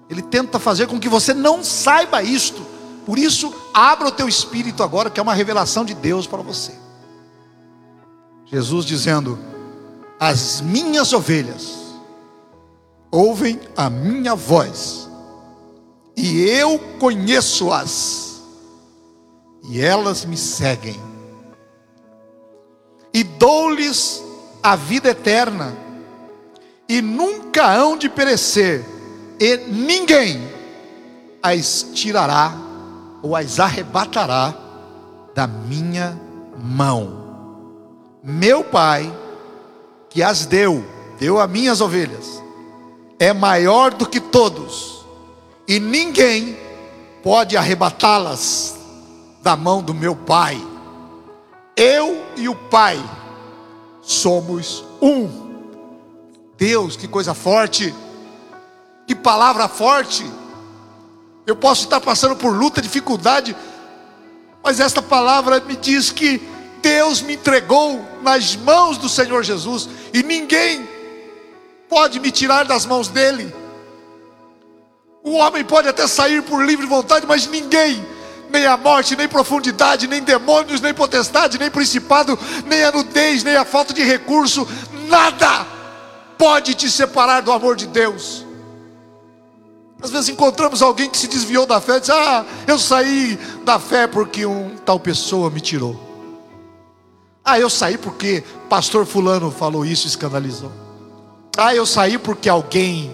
Ele 0.09 0.23
tenta 0.23 0.59
fazer 0.59 0.87
com 0.87 0.99
que 0.99 1.09
você 1.09 1.35
não 1.35 1.62
saiba 1.62 2.23
isto. 2.23 2.65
Por 3.05 3.19
isso, 3.19 3.55
abra 3.73 4.09
o 4.09 4.12
teu 4.12 4.29
espírito 4.29 4.83
agora, 4.83 5.11
que 5.11 5.21
é 5.21 5.23
uma 5.23 5.35
revelação 5.35 5.85
de 5.85 5.95
Deus 5.95 6.27
para 6.27 6.43
você. 6.43 6.73
Jesus 8.47 8.85
dizendo: 8.85 9.39
As 10.19 10.61
minhas 10.61 11.12
ovelhas 11.12 11.87
ouvem 13.11 13.61
a 13.77 13.91
minha 13.91 14.35
voz, 14.35 15.09
e 16.17 16.43
eu 16.43 16.79
conheço-as, 16.99 18.43
e 19.69 19.81
elas 19.81 20.25
me 20.25 20.37
seguem, 20.37 21.01
e 23.12 23.23
dou-lhes 23.23 24.26
a 24.66 24.74
vida 24.74 25.11
eterna, 25.11 25.76
e 26.88 27.00
nunca 27.00 27.72
hão 27.72 27.96
de 27.96 28.09
perecer, 28.09 28.85
e 29.38 29.59
ninguém 29.59 30.42
as 31.40 31.87
tirará 31.94 32.52
ou 33.22 33.37
as 33.37 33.61
arrebatará 33.61 34.52
da 35.33 35.46
minha 35.46 36.20
mão. 36.61 38.18
Meu 38.24 38.64
Pai, 38.64 39.16
que 40.11 40.20
as 40.20 40.46
deu, 40.46 40.85
deu 41.16 41.40
a 41.40 41.46
minhas 41.46 41.81
ovelhas, 41.81 42.42
é 43.20 43.33
maior 43.33 43.94
do 43.94 44.05
que 44.05 44.18
todos, 44.18 45.07
e 45.68 45.79
ninguém 45.79 46.59
pode 47.22 47.57
arrebatá-las 47.57 48.74
da 49.44 49.55
mão 49.55 49.81
do 49.81 49.94
meu 49.94 50.16
Pai. 50.16 50.61
Eu 51.76 52.26
e 52.37 52.48
o 52.48 52.57
Pai 52.57 53.00
somos 54.07 54.85
um. 55.03 55.45
Deus, 56.57 56.97
que 56.97 57.09
coisa 57.09 57.35
forte, 57.35 57.92
que 59.07 59.14
palavra 59.14 59.69
forte. 59.69 60.25
Eu 61.45 61.57
posso 61.57 61.85
estar 61.85 62.01
passando 62.01 62.37
por 62.37 62.57
luta, 62.57 62.81
dificuldade, 62.81 63.55
mas 64.62 64.81
esta 64.81 65.03
palavra 65.03 65.61
me 65.61 65.77
diz 65.77 66.11
que 66.11 66.40
Deus 66.81 67.21
me 67.21 67.35
entregou 67.35 68.01
nas 68.23 68.57
mãos 68.57 68.97
do 68.97 69.09
Senhor 69.09 69.42
Jesus 69.42 69.88
e 70.14 70.23
ninguém 70.23 70.88
pode 71.88 72.19
me 72.21 72.31
tirar 72.31 72.64
das 72.64 72.87
mãos 72.87 73.09
dele. 73.09 73.55
O 75.23 75.33
homem 75.33 75.64
pode 75.64 75.88
até 75.88 76.07
sair 76.07 76.42
por 76.42 76.64
livre 76.64 76.87
vontade, 76.87 77.27
mas 77.27 77.47
ninguém 77.49 78.05
nem 78.50 78.66
a 78.66 78.76
morte, 78.76 79.16
nem 79.16 79.28
profundidade, 79.28 80.06
nem 80.06 80.22
demônios, 80.22 80.80
nem 80.80 80.94
potestade, 80.94 81.59
nem 81.59 81.70
principado, 81.70 82.38
nem 82.66 82.85
a 82.85 82.92
nudez, 82.92 83.42
nem 83.42 83.56
a 83.56 83.64
falta 83.64 83.92
de 83.92 84.02
recurso, 84.02 84.66
nada 85.09 85.66
pode 86.38 86.74
te 86.74 86.90
separar 86.90 87.42
do 87.42 87.52
amor 87.52 87.76
de 87.76 87.87
Deus. 87.87 88.44
Às 90.02 90.11
vezes 90.11 90.28
encontramos 90.28 90.82
alguém 90.82 91.09
que 91.09 91.16
se 91.16 91.26
desviou 91.26 91.66
da 91.66 91.80
fé 91.80 91.96
e 91.96 92.00
diz: 92.00 92.11
Ah, 92.11 92.44
eu 92.66 92.78
saí 92.78 93.38
da 93.64 93.78
fé 93.78 94.06
porque 94.06 94.44
um 94.44 94.76
tal 94.85 95.00
pessoa 95.00 95.50
me 95.50 95.61
tirou. 95.61 95.98
Ah, 97.44 97.59
eu 97.59 97.70
saí 97.70 97.96
porque 97.96 98.44
pastor 98.68 99.06
fulano 99.06 99.50
falou 99.50 99.87
isso 99.87 100.06
e 100.06 100.11
escandalizou. 100.11 100.70
Ah, 101.56 101.74
eu 101.74 101.87
saí 101.87 102.18
porque 102.18 102.48
alguém, 102.48 103.11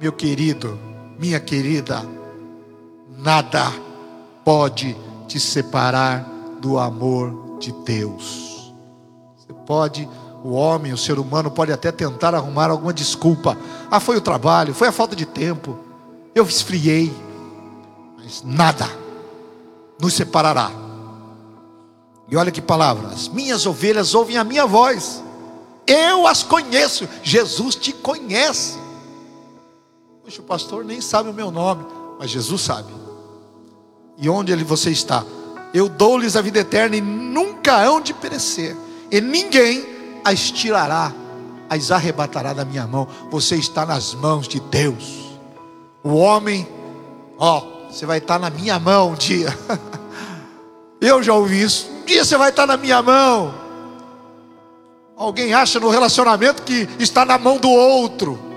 meu 0.00 0.12
querido, 0.12 0.78
minha 1.18 1.38
querida, 1.38 2.06
nada 3.18 3.70
pode 4.44 4.96
te 5.26 5.38
separar 5.38 6.26
do 6.60 6.78
amor 6.78 7.58
de 7.58 7.72
Deus. 7.72 8.72
Você 9.36 9.52
pode, 9.66 10.08
o 10.42 10.52
homem, 10.52 10.92
o 10.92 10.98
ser 10.98 11.18
humano 11.18 11.50
pode 11.50 11.72
até 11.72 11.92
tentar 11.92 12.34
arrumar 12.34 12.70
alguma 12.70 12.92
desculpa. 12.92 13.56
Ah, 13.90 14.00
foi 14.00 14.16
o 14.16 14.20
trabalho, 14.20 14.74
foi 14.74 14.88
a 14.88 14.92
falta 14.92 15.14
de 15.14 15.26
tempo. 15.26 15.78
Eu 16.34 16.44
esfriei. 16.44 17.12
Mas 18.16 18.42
nada 18.42 18.88
nos 20.00 20.14
separará. 20.14 20.70
E 22.28 22.36
olha 22.36 22.52
que 22.52 22.62
palavras: 22.62 23.28
minhas 23.28 23.66
ovelhas 23.66 24.14
ouvem 24.14 24.36
a 24.36 24.44
minha 24.44 24.66
voz. 24.66 25.22
Eu 25.86 26.26
as 26.26 26.42
conheço. 26.42 27.08
Jesus 27.22 27.74
te 27.74 27.92
conhece. 27.92 28.78
Poxa, 30.22 30.40
o 30.40 30.44
pastor 30.44 30.84
nem 30.84 31.00
sabe 31.00 31.28
o 31.28 31.34
meu 31.34 31.50
nome, 31.50 31.84
mas 32.18 32.30
Jesus 32.30 32.60
sabe 32.60 33.00
e 34.20 34.28
onde 34.28 34.52
ele 34.52 34.62
você 34.62 34.90
está. 34.90 35.24
Eu 35.72 35.88
dou-lhes 35.88 36.36
a 36.36 36.42
vida 36.42 36.58
eterna 36.60 36.96
e 36.96 37.00
nunca 37.00 37.76
hão 37.76 38.00
de 38.00 38.12
perecer, 38.12 38.76
e 39.10 39.20
ninguém 39.20 39.86
as 40.24 40.50
tirará, 40.50 41.12
as 41.68 41.90
arrebatará 41.90 42.52
da 42.52 42.64
minha 42.64 42.86
mão. 42.86 43.08
Você 43.30 43.56
está 43.56 43.86
nas 43.86 44.14
mãos 44.14 44.46
de 44.46 44.60
Deus. 44.60 45.38
O 46.02 46.14
homem, 46.14 46.68
ó, 47.38 47.62
você 47.90 48.04
vai 48.04 48.18
estar 48.18 48.38
na 48.38 48.50
minha 48.50 48.78
mão 48.78 49.12
um 49.12 49.14
dia. 49.14 49.56
Eu 51.00 51.22
já 51.22 51.32
ouvi 51.32 51.62
isso. 51.62 51.88
Um 52.02 52.04
dia 52.04 52.24
você 52.24 52.36
vai 52.36 52.50
estar 52.50 52.66
na 52.66 52.76
minha 52.76 53.00
mão. 53.02 53.54
Alguém 55.16 55.54
acha 55.54 55.78
no 55.80 55.88
relacionamento 55.88 56.62
que 56.62 56.88
está 56.98 57.24
na 57.24 57.38
mão 57.38 57.56
do 57.56 57.70
outro. 57.70 58.49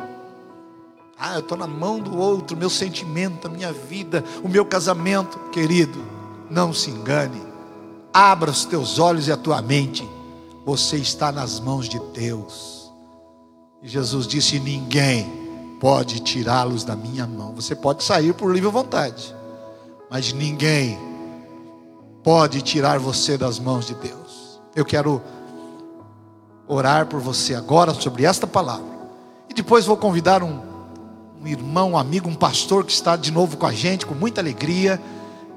Ah, 1.18 1.36
eu 1.36 1.40
estou 1.40 1.58
na 1.58 1.68
mão 1.68 2.00
do 2.00 2.18
outro, 2.18 2.58
meu 2.58 2.70
sentimento, 2.70 3.48
a 3.48 3.50
minha 3.50 3.72
vida, 3.72 4.24
o 4.44 4.50
meu 4.50 4.66
casamento. 4.66 5.38
Querido, 5.52 6.04
não 6.50 6.74
se 6.74 6.90
engane. 6.90 7.42
abra 8.14 8.52
os 8.52 8.66
teus 8.66 9.00
olhos 9.00 9.28
e 9.28 9.32
a 9.32 9.38
tua 9.38 9.62
mente. 9.62 10.08
Você 10.66 10.98
está 10.98 11.32
nas 11.32 11.60
mãos 11.60 11.88
de 11.88 12.00
Deus. 12.14 12.92
E 13.82 13.88
Jesus 13.88 14.28
disse: 14.28 14.60
Ninguém 14.60 15.32
pode 15.80 16.20
tirá-los 16.22 16.84
da 16.84 16.96
minha 16.96 17.28
mão. 17.28 17.54
Você 17.56 17.76
pode 17.76 18.04
sair 18.04 18.34
por 18.34 18.54
livre 18.54 18.70
vontade, 18.70 19.36
mas 20.10 20.32
ninguém 20.32 20.98
pode 22.24 22.62
tirar 22.62 23.00
você 23.00 23.38
das 23.38 23.60
mãos 23.60 23.86
de 23.86 23.96
Deus. 23.96 24.62
Eu 24.76 24.86
quero 24.86 25.22
orar 26.68 27.06
por 27.08 27.20
você 27.20 27.54
agora 27.54 27.94
sobre 27.94 28.24
esta 28.26 28.48
palavra. 28.48 28.94
E 29.50 29.54
depois 29.54 29.86
vou 29.86 29.98
convidar 29.98 30.42
um, 30.42 30.73
um 31.44 31.48
irmão, 31.48 31.92
um 31.92 31.98
amigo, 31.98 32.30
um 32.30 32.36
pastor 32.36 32.86
que 32.86 32.94
está 32.94 33.18
de 33.18 33.30
novo 33.30 33.58
com 33.58 33.66
a 33.66 33.74
gente, 33.74 34.06
com 34.06 34.16
muita 34.16 34.40
alegria, 34.40 35.02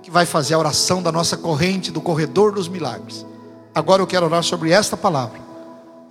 que 0.03 0.11
vai 0.11 0.27
fazer 0.27 0.55
a 0.55 0.59
oração 0.59 1.01
da 1.01 1.13
nossa 1.13 1.37
corrente 1.37 1.93
do 1.93 2.01
corredor 2.01 2.53
dos 2.53 2.67
milagres. 2.67 3.25
Agora 3.73 4.03
eu 4.03 4.07
quero 4.07 4.27
orar 4.27 4.43
sobre 4.43 4.71
esta 4.71 4.97
palavra. 4.97 5.39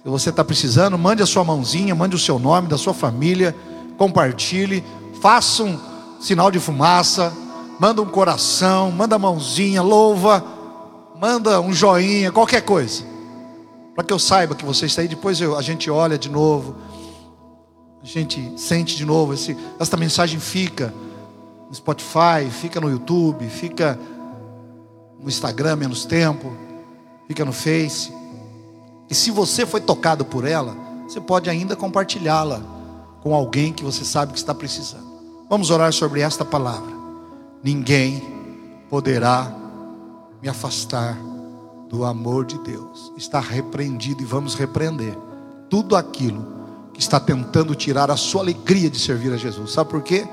Se 0.02 0.10
você 0.10 0.30
está 0.30 0.46
precisando, 0.46 0.98
mande 0.98 1.22
a 1.22 1.26
sua 1.26 1.44
mãozinha, 1.44 1.94
mande 1.94 2.16
o 2.16 2.20
seu 2.20 2.40
nome, 2.40 2.70
da 2.70 2.78
sua 2.78 2.94
família 2.94 3.54
compartilhe, 3.98 4.84
faça 5.22 5.64
um 5.64 5.80
sinal 6.20 6.52
de 6.52 6.60
fumaça, 6.60 7.34
manda 7.80 8.02
um 8.02 8.06
coração, 8.06 8.92
manda 8.92 9.16
a 9.16 9.20
mãozinha, 9.20 9.82
louva, 9.82 10.44
manda 11.20 11.60
um 11.60 11.74
joinha, 11.74 12.32
qualquer 12.32 12.62
coisa, 12.62 13.04
para 13.94 14.04
que 14.04 14.14
eu 14.14 14.20
saiba 14.20 14.56
que 14.56 14.66
você 14.66 14.86
está 14.86 15.02
aí. 15.02 15.08
Depois 15.08 15.40
eu, 15.42 15.58
a 15.58 15.62
gente 15.62 15.90
olha 15.90 16.18
de 16.18 16.30
novo, 16.30 16.76
a 18.06 18.08
gente 18.08 18.54
sente 18.56 18.96
de 18.96 19.04
novo. 19.04 19.34
Esse, 19.34 19.58
esta 19.80 19.98
mensagem 19.98 20.40
fica 20.40 20.94
no 21.68 21.74
Spotify, 21.74 22.48
fica 22.52 22.80
no 22.80 22.88
YouTube, 22.88 23.50
fica 23.50 24.00
no 25.20 25.28
Instagram 25.28 25.76
menos 25.78 26.06
tempo, 26.06 26.54
fica 27.28 27.44
no 27.44 27.52
Face. 27.52 28.14
E 29.10 29.16
se 29.16 29.32
você 29.32 29.66
foi 29.66 29.82
tocado 29.82 30.24
por 30.24 30.46
ela, 30.46 30.78
você 31.08 31.20
pode 31.20 31.50
ainda 31.50 31.76
compartilhá-la 31.76 32.62
com 33.24 33.34
alguém 33.34 33.74
que 33.74 33.84
você 33.84 34.06
sabe 34.06 34.34
que 34.34 34.38
está 34.38 34.54
precisando. 34.54 35.16
Vamos 35.50 35.72
orar 35.72 35.92
sobre 35.92 36.22
esta 36.22 36.46
palavra. 36.46 36.94
Ninguém 37.64 38.22
poderá 38.88 39.52
me 40.44 40.48
afastar 40.48 41.18
do 41.90 42.06
amor 42.06 42.46
de 42.46 42.60
Deus. 42.60 43.12
Está 43.18 43.40
repreendido 43.40 44.22
e 44.22 44.26
vamos 44.26 44.54
repreender 44.54 45.18
tudo 45.72 45.96
aquilo 45.96 46.55
que 46.96 47.02
está 47.02 47.20
tentando 47.20 47.76
tirar 47.76 48.10
a 48.10 48.16
sua 48.16 48.42
alegria 48.42 48.90
de 48.90 48.98
servir 48.98 49.34
a 49.34 49.38
Jesus. 49.38 49.74
Sabe 49.74 49.90
por 49.90 50.02
quê? 50.02 50.26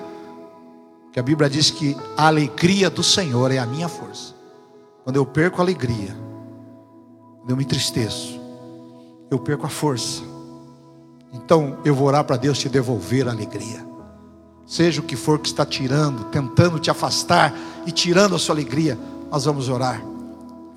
Porque 1.02 1.18
a 1.18 1.22
Bíblia 1.22 1.50
diz 1.50 1.72
que 1.72 1.96
a 2.16 2.28
alegria 2.28 2.88
do 2.88 3.02
Senhor 3.02 3.50
é 3.50 3.58
a 3.58 3.66
minha 3.66 3.88
força. 3.88 4.32
Quando 5.02 5.16
eu 5.16 5.26
perco 5.26 5.60
a 5.60 5.64
alegria, 5.64 6.16
quando 7.40 7.50
eu 7.50 7.56
me 7.56 7.64
entristeço, 7.64 8.40
eu 9.28 9.40
perco 9.40 9.66
a 9.66 9.68
força. 9.68 10.22
Então 11.32 11.78
eu 11.84 11.96
vou 11.96 12.06
orar 12.06 12.22
para 12.22 12.36
Deus 12.36 12.58
te 12.58 12.68
devolver 12.68 13.26
a 13.26 13.32
alegria. 13.32 13.84
Seja 14.64 15.00
o 15.00 15.04
que 15.04 15.16
for 15.16 15.40
que 15.40 15.48
está 15.48 15.66
tirando, 15.66 16.26
tentando 16.26 16.78
te 16.78 16.92
afastar 16.92 17.52
e 17.84 17.90
tirando 17.90 18.36
a 18.36 18.38
sua 18.38 18.54
alegria, 18.54 18.96
nós 19.32 19.44
vamos 19.46 19.68
orar. 19.68 20.00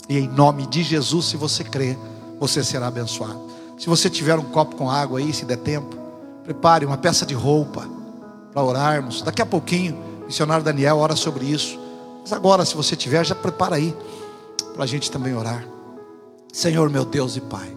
E 0.09 0.17
em 0.17 0.27
nome 0.27 0.65
de 0.65 0.81
Jesus, 0.81 1.27
se 1.27 1.37
você 1.37 1.63
crê, 1.63 1.95
você 2.39 2.63
será 2.63 2.87
abençoado. 2.87 3.54
Se 3.77 3.87
você 3.87 4.09
tiver 4.09 4.37
um 4.37 4.43
copo 4.43 4.75
com 4.75 4.89
água 4.89 5.19
aí, 5.19 5.33
se 5.33 5.45
der 5.45 5.57
tempo, 5.57 5.95
prepare 6.43 6.85
uma 6.85 6.97
peça 6.97 7.25
de 7.25 7.33
roupa 7.33 7.87
para 8.53 8.63
orarmos. 8.63 9.21
Daqui 9.21 9.41
a 9.41 9.45
pouquinho, 9.45 9.95
o 10.23 10.25
missionário 10.25 10.63
Daniel 10.63 10.97
ora 10.97 11.15
sobre 11.15 11.45
isso. 11.45 11.79
Mas 12.21 12.31
agora, 12.33 12.65
se 12.65 12.75
você 12.75 12.95
tiver, 12.95 13.25
já 13.25 13.35
prepara 13.35 13.75
aí 13.75 13.95
para 14.73 14.83
a 14.83 14.87
gente 14.87 15.11
também 15.11 15.35
orar. 15.35 15.65
Senhor, 16.53 16.89
meu 16.89 17.05
Deus 17.05 17.35
e 17.35 17.41
Pai 17.41 17.75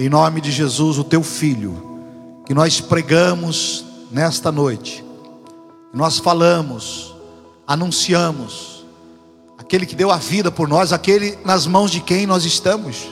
em 0.00 0.08
nome 0.08 0.40
de 0.40 0.52
Jesus, 0.52 0.96
o 0.96 1.02
teu 1.02 1.24
filho, 1.24 1.82
que 2.46 2.54
nós 2.54 2.80
pregamos 2.80 3.84
nesta 4.12 4.52
noite, 4.52 5.04
nós 5.92 6.20
falamos, 6.20 7.16
anunciamos, 7.66 8.86
aquele 9.58 9.84
que 9.84 9.96
deu 9.96 10.12
a 10.12 10.16
vida 10.16 10.52
por 10.52 10.68
nós, 10.68 10.92
aquele 10.92 11.36
nas 11.44 11.66
mãos 11.66 11.90
de 11.90 12.00
quem 12.00 12.28
nós 12.28 12.44
estamos. 12.44 13.08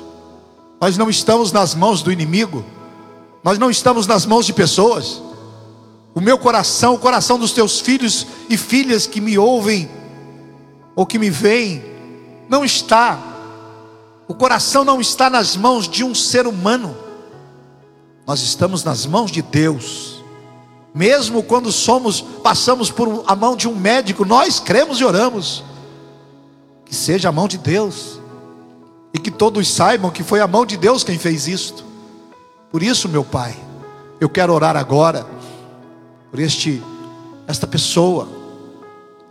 Nós 0.81 0.97
não 0.97 1.09
estamos 1.09 1.53
nas 1.53 1.75
mãos 1.75 2.03
do 2.03 2.13
inimigo, 2.13 2.65
nós 3.43 3.59
não 3.59 3.71
estamos 3.71 4.07
nas 4.07 4.27
mãos 4.27 4.47
de 4.47 4.53
pessoas. 4.53 5.23
O 6.15 6.21
meu 6.21 6.39
coração, 6.39 6.95
o 6.95 6.99
coração 6.99 7.39
dos 7.39 7.53
teus 7.53 7.81
filhos 7.81 8.27
e 8.49 8.57
filhas 8.57 9.07
que 9.07 9.21
me 9.21 9.39
ouvem 9.39 9.89
ou 10.95 11.05
que 11.05 11.19
me 11.19 11.31
veem, 11.31 11.85
não 12.49 12.65
está 12.65 13.37
o 14.29 14.35
coração 14.35 14.85
não 14.85 15.01
está 15.01 15.31
nas 15.31 15.57
mãos 15.57 15.89
de 15.89 16.03
um 16.03 16.15
ser 16.15 16.47
humano, 16.47 16.97
nós 18.27 18.41
estamos 18.43 18.83
nas 18.83 19.07
mãos 19.07 19.31
de 19.31 19.41
Deus. 19.41 20.25
Mesmo 20.93 21.43
quando 21.43 21.71
somos, 21.71 22.21
passamos 22.21 22.91
por 22.91 23.23
a 23.27 23.37
mão 23.37 23.55
de 23.55 23.69
um 23.69 23.75
médico, 23.75 24.25
nós 24.25 24.59
cremos 24.59 24.99
e 24.99 25.05
oramos. 25.05 25.63
Que 26.85 26.95
seja 26.95 27.29
a 27.29 27.33
mão 27.33 27.47
de 27.47 27.59
Deus. 27.59 28.21
E 29.17 29.19
que 29.19 29.31
todos 29.31 29.73
saibam 29.73 30.11
que 30.11 30.23
foi 30.23 30.41
a 30.41 30.47
mão 30.47 30.67
de 30.67 30.77
Deus 30.77 31.03
quem 31.03 31.19
fez 31.19 31.49
isto. 31.49 31.83
Por 32.71 32.83
isso, 32.83 33.09
meu 33.09 33.25
Pai, 33.25 33.57
eu 34.21 34.29
quero 34.29 34.53
orar 34.53 34.77
agora 34.77 35.27
por 36.31 36.39
este 36.39 36.83
esta 37.49 37.67
pessoa 37.67 38.29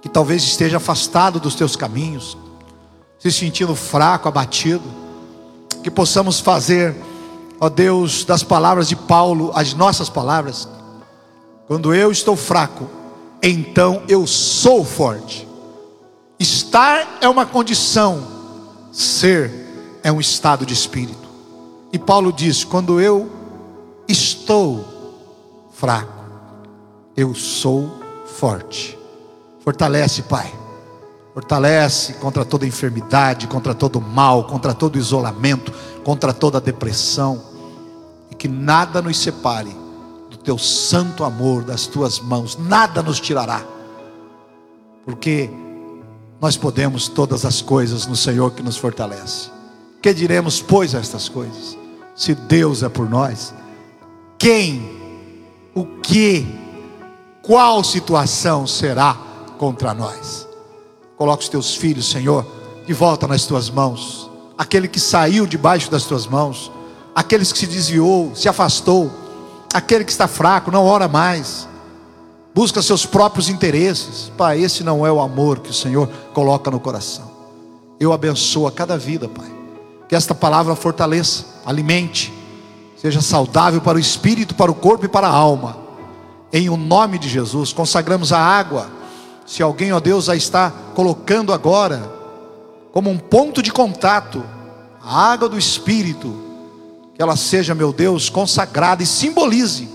que 0.01 0.09
talvez 0.09 0.41
esteja 0.41 0.77
afastado 0.77 1.39
dos 1.39 1.53
teus 1.53 1.75
caminhos, 1.75 2.35
se 3.19 3.31
sentindo 3.31 3.75
fraco, 3.75 4.27
abatido, 4.27 4.81
que 5.83 5.91
possamos 5.91 6.39
fazer, 6.39 6.95
ó 7.59 7.69
Deus, 7.69 8.25
das 8.25 8.41
palavras 8.41 8.89
de 8.89 8.95
Paulo, 8.95 9.51
as 9.53 9.75
nossas 9.75 10.09
palavras. 10.09 10.67
Quando 11.67 11.93
eu 11.93 12.11
estou 12.11 12.35
fraco, 12.35 12.89
então 13.39 14.01
eu 14.07 14.25
sou 14.25 14.83
forte. 14.83 15.47
Estar 16.39 17.19
é 17.21 17.29
uma 17.29 17.45
condição, 17.45 18.25
ser 18.91 19.64
é 20.05 20.11
um 20.11 20.21
estado 20.21 20.65
de 20.65 20.73
espírito. 20.73 21.27
E 21.91 21.97
Paulo 21.97 22.31
diz: 22.31 22.63
quando 22.63 23.01
eu 23.01 23.27
estou 24.07 24.85
fraco, 25.73 26.23
eu 27.17 27.33
sou 27.33 27.99
forte. 28.25 28.95
Fortalece, 29.61 30.21
Pai 30.21 30.65
Fortalece 31.33 32.13
contra 32.13 32.45
toda 32.45 32.67
enfermidade, 32.67 33.47
contra 33.47 33.73
todo 33.73 33.99
mal, 33.99 34.45
contra 34.45 34.73
todo 34.73 34.97
isolamento, 34.97 35.73
contra 36.03 36.31
toda 36.31 36.61
depressão. 36.61 37.41
E 38.31 38.35
que 38.35 38.47
nada 38.47 39.01
nos 39.01 39.17
separe 39.17 39.75
do 40.29 40.37
teu 40.37 40.57
santo 40.57 41.25
amor, 41.25 41.63
das 41.63 41.87
tuas 41.87 42.21
mãos, 42.21 42.57
nada 42.57 43.03
nos 43.03 43.19
tirará. 43.19 43.65
Porque 45.03 45.49
nós 46.39 46.55
podemos 46.55 47.09
todas 47.09 47.43
as 47.43 47.61
coisas 47.61 48.07
no 48.07 48.15
Senhor 48.15 48.51
que 48.51 48.63
nos 48.63 48.77
fortalece. 48.77 49.54
Que 50.05 50.13
diremos, 50.13 50.61
pois, 50.61 50.93
a 50.93 50.99
estas 50.99 51.27
coisas? 51.27 51.75
Se 52.15 52.35
Deus 52.35 52.83
é 52.83 52.89
por 52.89 53.09
nós, 53.09 53.55
quem, 54.37 54.87
o 55.73 55.83
que, 55.83 56.45
qual 57.41 57.83
situação 57.83 58.67
será 58.67 59.17
contra 59.57 59.95
nós? 59.95 60.47
Coloca 61.17 61.41
os 61.41 61.49
teus 61.49 61.73
filhos, 61.73 62.07
Senhor, 62.07 62.45
de 62.85 62.93
volta 62.93 63.27
nas 63.27 63.47
tuas 63.47 63.67
mãos. 63.67 64.29
Aquele 64.55 64.87
que 64.87 64.99
saiu 64.99 65.47
debaixo 65.47 65.89
das 65.89 66.03
tuas 66.03 66.27
mãos, 66.27 66.71
aqueles 67.15 67.51
que 67.51 67.57
se 67.57 67.65
desviou, 67.65 68.31
se 68.35 68.47
afastou, 68.47 69.11
aquele 69.73 70.05
que 70.05 70.11
está 70.11 70.27
fraco, 70.27 70.69
não 70.69 70.85
ora 70.85 71.07
mais, 71.07 71.67
busca 72.53 72.79
seus 72.83 73.07
próprios 73.07 73.49
interesses. 73.49 74.31
Pai, 74.37 74.61
esse 74.61 74.83
não 74.83 75.03
é 75.03 75.11
o 75.11 75.19
amor 75.19 75.61
que 75.61 75.71
o 75.71 75.73
Senhor 75.73 76.07
coloca 76.31 76.69
no 76.69 76.79
coração. 76.79 77.31
Eu 77.99 78.13
abençoo 78.13 78.67
a 78.67 78.71
cada 78.71 78.99
vida, 78.99 79.27
Pai. 79.27 79.54
Que 80.07 80.15
esta 80.15 80.35
palavra 80.35 80.75
fortaleça, 80.75 81.45
alimente, 81.65 82.33
seja 82.97 83.21
saudável 83.21 83.81
para 83.81 83.97
o 83.97 84.01
espírito, 84.01 84.55
para 84.55 84.71
o 84.71 84.75
corpo 84.75 85.05
e 85.05 85.09
para 85.09 85.27
a 85.27 85.31
alma. 85.31 85.77
Em 86.51 86.69
o 86.69 86.77
nome 86.77 87.17
de 87.17 87.27
Jesus, 87.27 87.73
consagramos 87.73 88.31
a 88.31 88.39
água 88.39 88.89
se 89.45 89.61
alguém, 89.61 89.93
ó 89.93 89.99
Deus, 89.99 90.27
a 90.27 90.35
está 90.35 90.71
colocando 90.95 91.53
agora 91.53 92.11
como 92.91 93.09
um 93.09 93.17
ponto 93.17 93.61
de 93.61 93.71
contato, 93.71 94.43
a 95.01 95.31
água 95.31 95.47
do 95.47 95.57
Espírito, 95.57 96.33
que 97.13 97.21
ela 97.21 97.35
seja, 97.35 97.75
meu 97.75 97.93
Deus, 97.93 98.29
consagrada 98.29 99.03
e 99.03 99.05
simbolize 99.05 99.87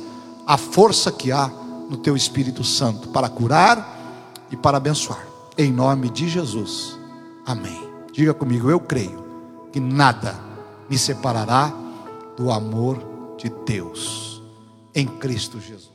a 0.46 0.56
força 0.56 1.10
que 1.10 1.32
há 1.32 1.50
no 1.88 1.96
Teu 1.96 2.14
Espírito 2.14 2.62
Santo 2.62 3.08
para 3.08 3.28
curar 3.28 4.46
e 4.50 4.56
para 4.56 4.76
abençoar. 4.76 5.26
Em 5.58 5.72
nome 5.72 6.10
de 6.10 6.28
Jesus. 6.28 6.96
Amém. 7.44 7.88
Diga 8.12 8.32
comigo, 8.32 8.70
eu 8.70 8.78
creio 8.78 9.29
que 9.72 9.80
nada 9.80 10.38
me 10.88 10.98
separará 10.98 11.72
do 12.36 12.50
amor 12.50 13.36
de 13.38 13.50
Deus 13.66 14.42
em 14.94 15.06
Cristo 15.06 15.60
Jesus. 15.60 15.89